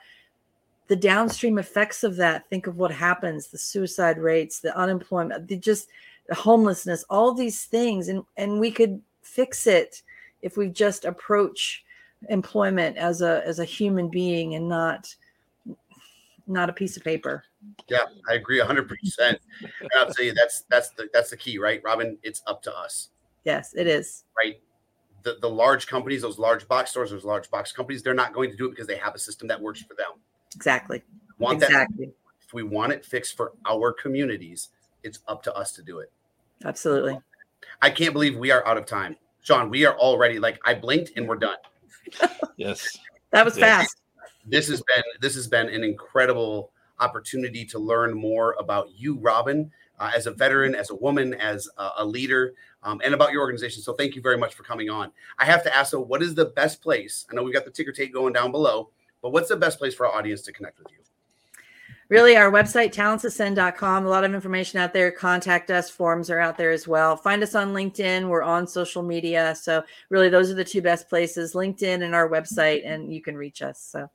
The 0.88 0.96
downstream 0.96 1.58
effects 1.58 2.04
of 2.04 2.16
that, 2.16 2.48
think 2.48 2.66
of 2.66 2.76
what 2.76 2.92
happens, 2.92 3.48
the 3.48 3.58
suicide 3.58 4.18
rates, 4.18 4.60
the 4.60 4.76
unemployment, 4.76 5.48
the 5.48 5.56
just 5.56 5.88
the 6.28 6.34
homelessness, 6.34 7.04
all 7.10 7.34
these 7.34 7.64
things. 7.64 8.08
And 8.08 8.22
and 8.36 8.60
we 8.60 8.70
could 8.70 9.00
fix 9.22 9.66
it 9.66 10.02
if 10.42 10.56
we 10.56 10.68
just 10.68 11.04
approach 11.04 11.84
employment 12.28 12.96
as 12.96 13.20
a 13.20 13.42
as 13.46 13.58
a 13.58 13.64
human 13.64 14.08
being 14.08 14.54
and 14.54 14.68
not 14.68 15.14
not 16.46 16.70
a 16.70 16.72
piece 16.72 16.96
of 16.96 17.02
paper. 17.02 17.44
Yeah, 17.88 18.04
I 18.28 18.34
agree 18.34 18.60
100%. 18.60 18.88
and 19.18 19.38
I'll 19.98 20.12
tell 20.12 20.24
you 20.24 20.32
that's 20.32 20.62
that's 20.70 20.90
the 20.90 21.08
that's 21.12 21.30
the 21.30 21.36
key, 21.36 21.58
right? 21.58 21.82
Robyn, 21.82 22.18
it's 22.22 22.42
up 22.46 22.62
to 22.62 22.76
us. 22.76 23.10
Yes, 23.44 23.74
it 23.74 23.86
is. 23.86 24.24
Right? 24.36 24.60
The 25.22 25.38
the 25.40 25.50
large 25.50 25.86
companies, 25.86 26.22
those 26.22 26.38
large 26.38 26.68
box 26.68 26.90
stores, 26.90 27.10
those 27.10 27.24
large 27.24 27.50
box 27.50 27.72
companies, 27.72 28.02
they're 28.02 28.14
not 28.14 28.32
going 28.32 28.50
to 28.50 28.56
do 28.56 28.66
it 28.66 28.70
because 28.70 28.86
they 28.86 28.96
have 28.96 29.14
a 29.14 29.18
system 29.18 29.48
that 29.48 29.60
works 29.60 29.82
for 29.82 29.94
them. 29.94 30.20
Exactly. 30.56 31.02
Want 31.38 31.62
exactly. 31.62 32.06
That, 32.06 32.14
if 32.46 32.52
we 32.52 32.62
want 32.62 32.92
it 32.92 33.04
fixed 33.04 33.36
for 33.36 33.52
our 33.64 33.92
communities, 33.92 34.70
it's 35.02 35.20
up 35.28 35.42
to 35.44 35.54
us 35.54 35.72
to 35.72 35.82
do 35.82 36.00
it. 36.00 36.10
Absolutely. 36.64 37.18
I 37.82 37.90
can't 37.90 38.12
believe 38.12 38.36
we 38.36 38.50
are 38.50 38.66
out 38.66 38.76
of 38.76 38.86
time. 38.86 39.16
Sean, 39.42 39.70
we 39.70 39.84
are 39.84 39.96
already 39.96 40.38
like 40.38 40.58
I 40.64 40.74
blinked 40.74 41.12
and 41.16 41.28
we're 41.28 41.36
done. 41.36 41.58
yes. 42.56 42.98
That 43.30 43.44
was 43.44 43.56
yes. 43.56 43.78
fast 43.84 43.96
this 44.46 44.68
has 44.68 44.82
been 44.82 45.02
this 45.20 45.34
has 45.34 45.48
been 45.48 45.68
an 45.68 45.84
incredible 45.84 46.70
opportunity 47.00 47.64
to 47.66 47.78
learn 47.78 48.14
more 48.14 48.56
about 48.58 48.88
you, 48.96 49.18
Robyn, 49.18 49.70
uh, 49.98 50.10
as 50.14 50.26
a 50.26 50.30
veteran, 50.30 50.74
as 50.74 50.88
a 50.90 50.94
woman, 50.94 51.34
as 51.34 51.68
a, 51.76 51.90
a 51.98 52.04
leader, 52.04 52.54
um, 52.82 53.02
and 53.04 53.12
about 53.12 53.32
your 53.32 53.42
organization. 53.42 53.82
So 53.82 53.92
thank 53.92 54.14
you 54.14 54.22
very 54.22 54.38
much 54.38 54.54
for 54.54 54.62
coming 54.62 54.88
on. 54.88 55.10
I 55.38 55.44
have 55.44 55.62
to 55.64 55.76
ask, 55.76 55.92
though, 55.92 56.00
what 56.00 56.22
is 56.22 56.34
the 56.34 56.46
best 56.46 56.80
place? 56.80 57.26
I 57.30 57.34
know 57.34 57.42
we've 57.42 57.52
got 57.52 57.66
the 57.66 57.70
ticker 57.70 57.92
tape 57.92 58.14
going 58.14 58.32
down 58.32 58.50
below, 58.50 58.90
but 59.26 59.32
what's 59.32 59.48
the 59.48 59.56
best 59.56 59.78
place 59.78 59.92
for 59.92 60.06
our 60.06 60.14
audience 60.14 60.40
to 60.42 60.52
connect 60.52 60.78
with 60.78 60.86
you? 60.92 60.98
really 62.08 62.36
our 62.36 62.48
website 62.52 62.94
talentsascend.com 62.94 64.06
a 64.06 64.08
lot 64.08 64.22
of 64.22 64.32
information 64.32 64.78
out 64.78 64.92
there. 64.92 65.10
Contact 65.10 65.68
us. 65.68 65.90
Forms 65.90 66.30
are 66.30 66.38
out 66.38 66.56
there 66.56 66.70
as 66.70 66.86
well. 66.86 67.16
Find 67.16 67.42
us 67.42 67.56
on 67.56 67.74
linkedin. 67.74 68.28
We're 68.28 68.44
on 68.44 68.68
social 68.68 69.02
media. 69.02 69.52
So 69.56 69.82
really 70.10 70.28
those 70.28 70.48
are 70.48 70.54
the 70.54 70.62
two 70.62 70.80
best 70.80 71.08
places 71.08 71.54
linkedin 71.54 72.04
and 72.04 72.14
our 72.14 72.28
website 72.28 72.82
and 72.86 73.12
you 73.12 73.20
can 73.20 73.36
reach 73.36 73.62
us. 73.62 73.80
So 73.80 74.08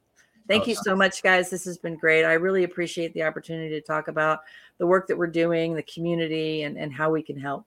thank 0.48 0.66
you 0.66 0.76
so 0.76 0.96
much 0.96 1.22
guys. 1.22 1.50
This 1.50 1.66
has 1.66 1.78
been 1.78 1.98
great. 1.98 2.24
I 2.24 2.36
really 2.36 2.64
appreciate 2.64 3.14
the 3.14 3.24
opportunity 3.24 3.72
to 3.72 3.82
talk 3.82 4.08
about 4.08 4.40
the 4.78 4.88
work 4.88 5.08
that 5.08 5.18
we're 5.18 5.28
doing 5.28 5.74
the 5.74 5.84
community 5.84 6.64
and, 6.64 6.78
and 6.78 6.94
how 6.94 7.12
we 7.12 7.22
can 7.22 7.38
help. 7.38 7.66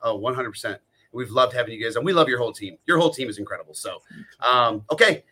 Oh 0.00 0.18
100% 0.18 0.78
we've 1.12 1.30
loved 1.30 1.52
having 1.52 1.74
you 1.74 1.84
guys 1.84 1.96
and 1.96 2.06
we 2.06 2.14
love 2.14 2.28
your 2.30 2.38
whole 2.38 2.54
team. 2.54 2.78
Your 2.86 2.98
whole 2.98 3.10
team 3.10 3.28
is 3.28 3.36
incredible. 3.36 3.74
So 3.74 4.00
um, 4.40 4.82
okay 4.90 5.22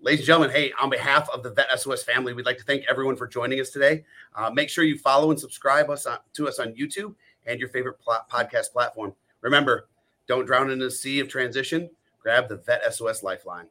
ladies 0.00 0.20
and 0.20 0.26
gentlemen, 0.26 0.50
hey, 0.50 0.72
on 0.80 0.90
behalf 0.90 1.28
of 1.30 1.42
the 1.42 1.50
Vet 1.50 1.66
SOS 1.78 2.02
family, 2.02 2.32
we'd 2.32 2.46
like 2.46 2.58
to 2.58 2.64
thank 2.64 2.84
everyone 2.88 3.16
for 3.16 3.26
joining 3.26 3.60
us 3.60 3.70
today. 3.70 4.04
Uh, 4.34 4.50
make 4.50 4.68
sure 4.68 4.84
you 4.84 4.98
follow 4.98 5.30
and 5.30 5.38
subscribe 5.38 5.90
us 5.90 6.06
on, 6.06 6.18
to 6.34 6.48
us 6.48 6.58
on 6.58 6.72
YouTube 6.74 7.14
and 7.46 7.60
your 7.60 7.68
favorite 7.68 7.98
pl- 8.00 8.24
podcast 8.30 8.72
platform. 8.72 9.14
Remember, 9.40 9.88
don't 10.26 10.46
drown 10.46 10.70
in 10.70 10.78
the 10.78 10.90
sea 10.90 11.20
of 11.20 11.28
transition. 11.28 11.90
Grab 12.22 12.48
the 12.48 12.56
Vet 12.56 12.82
SOS 12.92 13.22
Lifeline. 13.22 13.66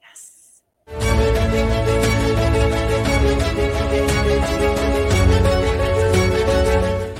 Yes. 0.00 0.62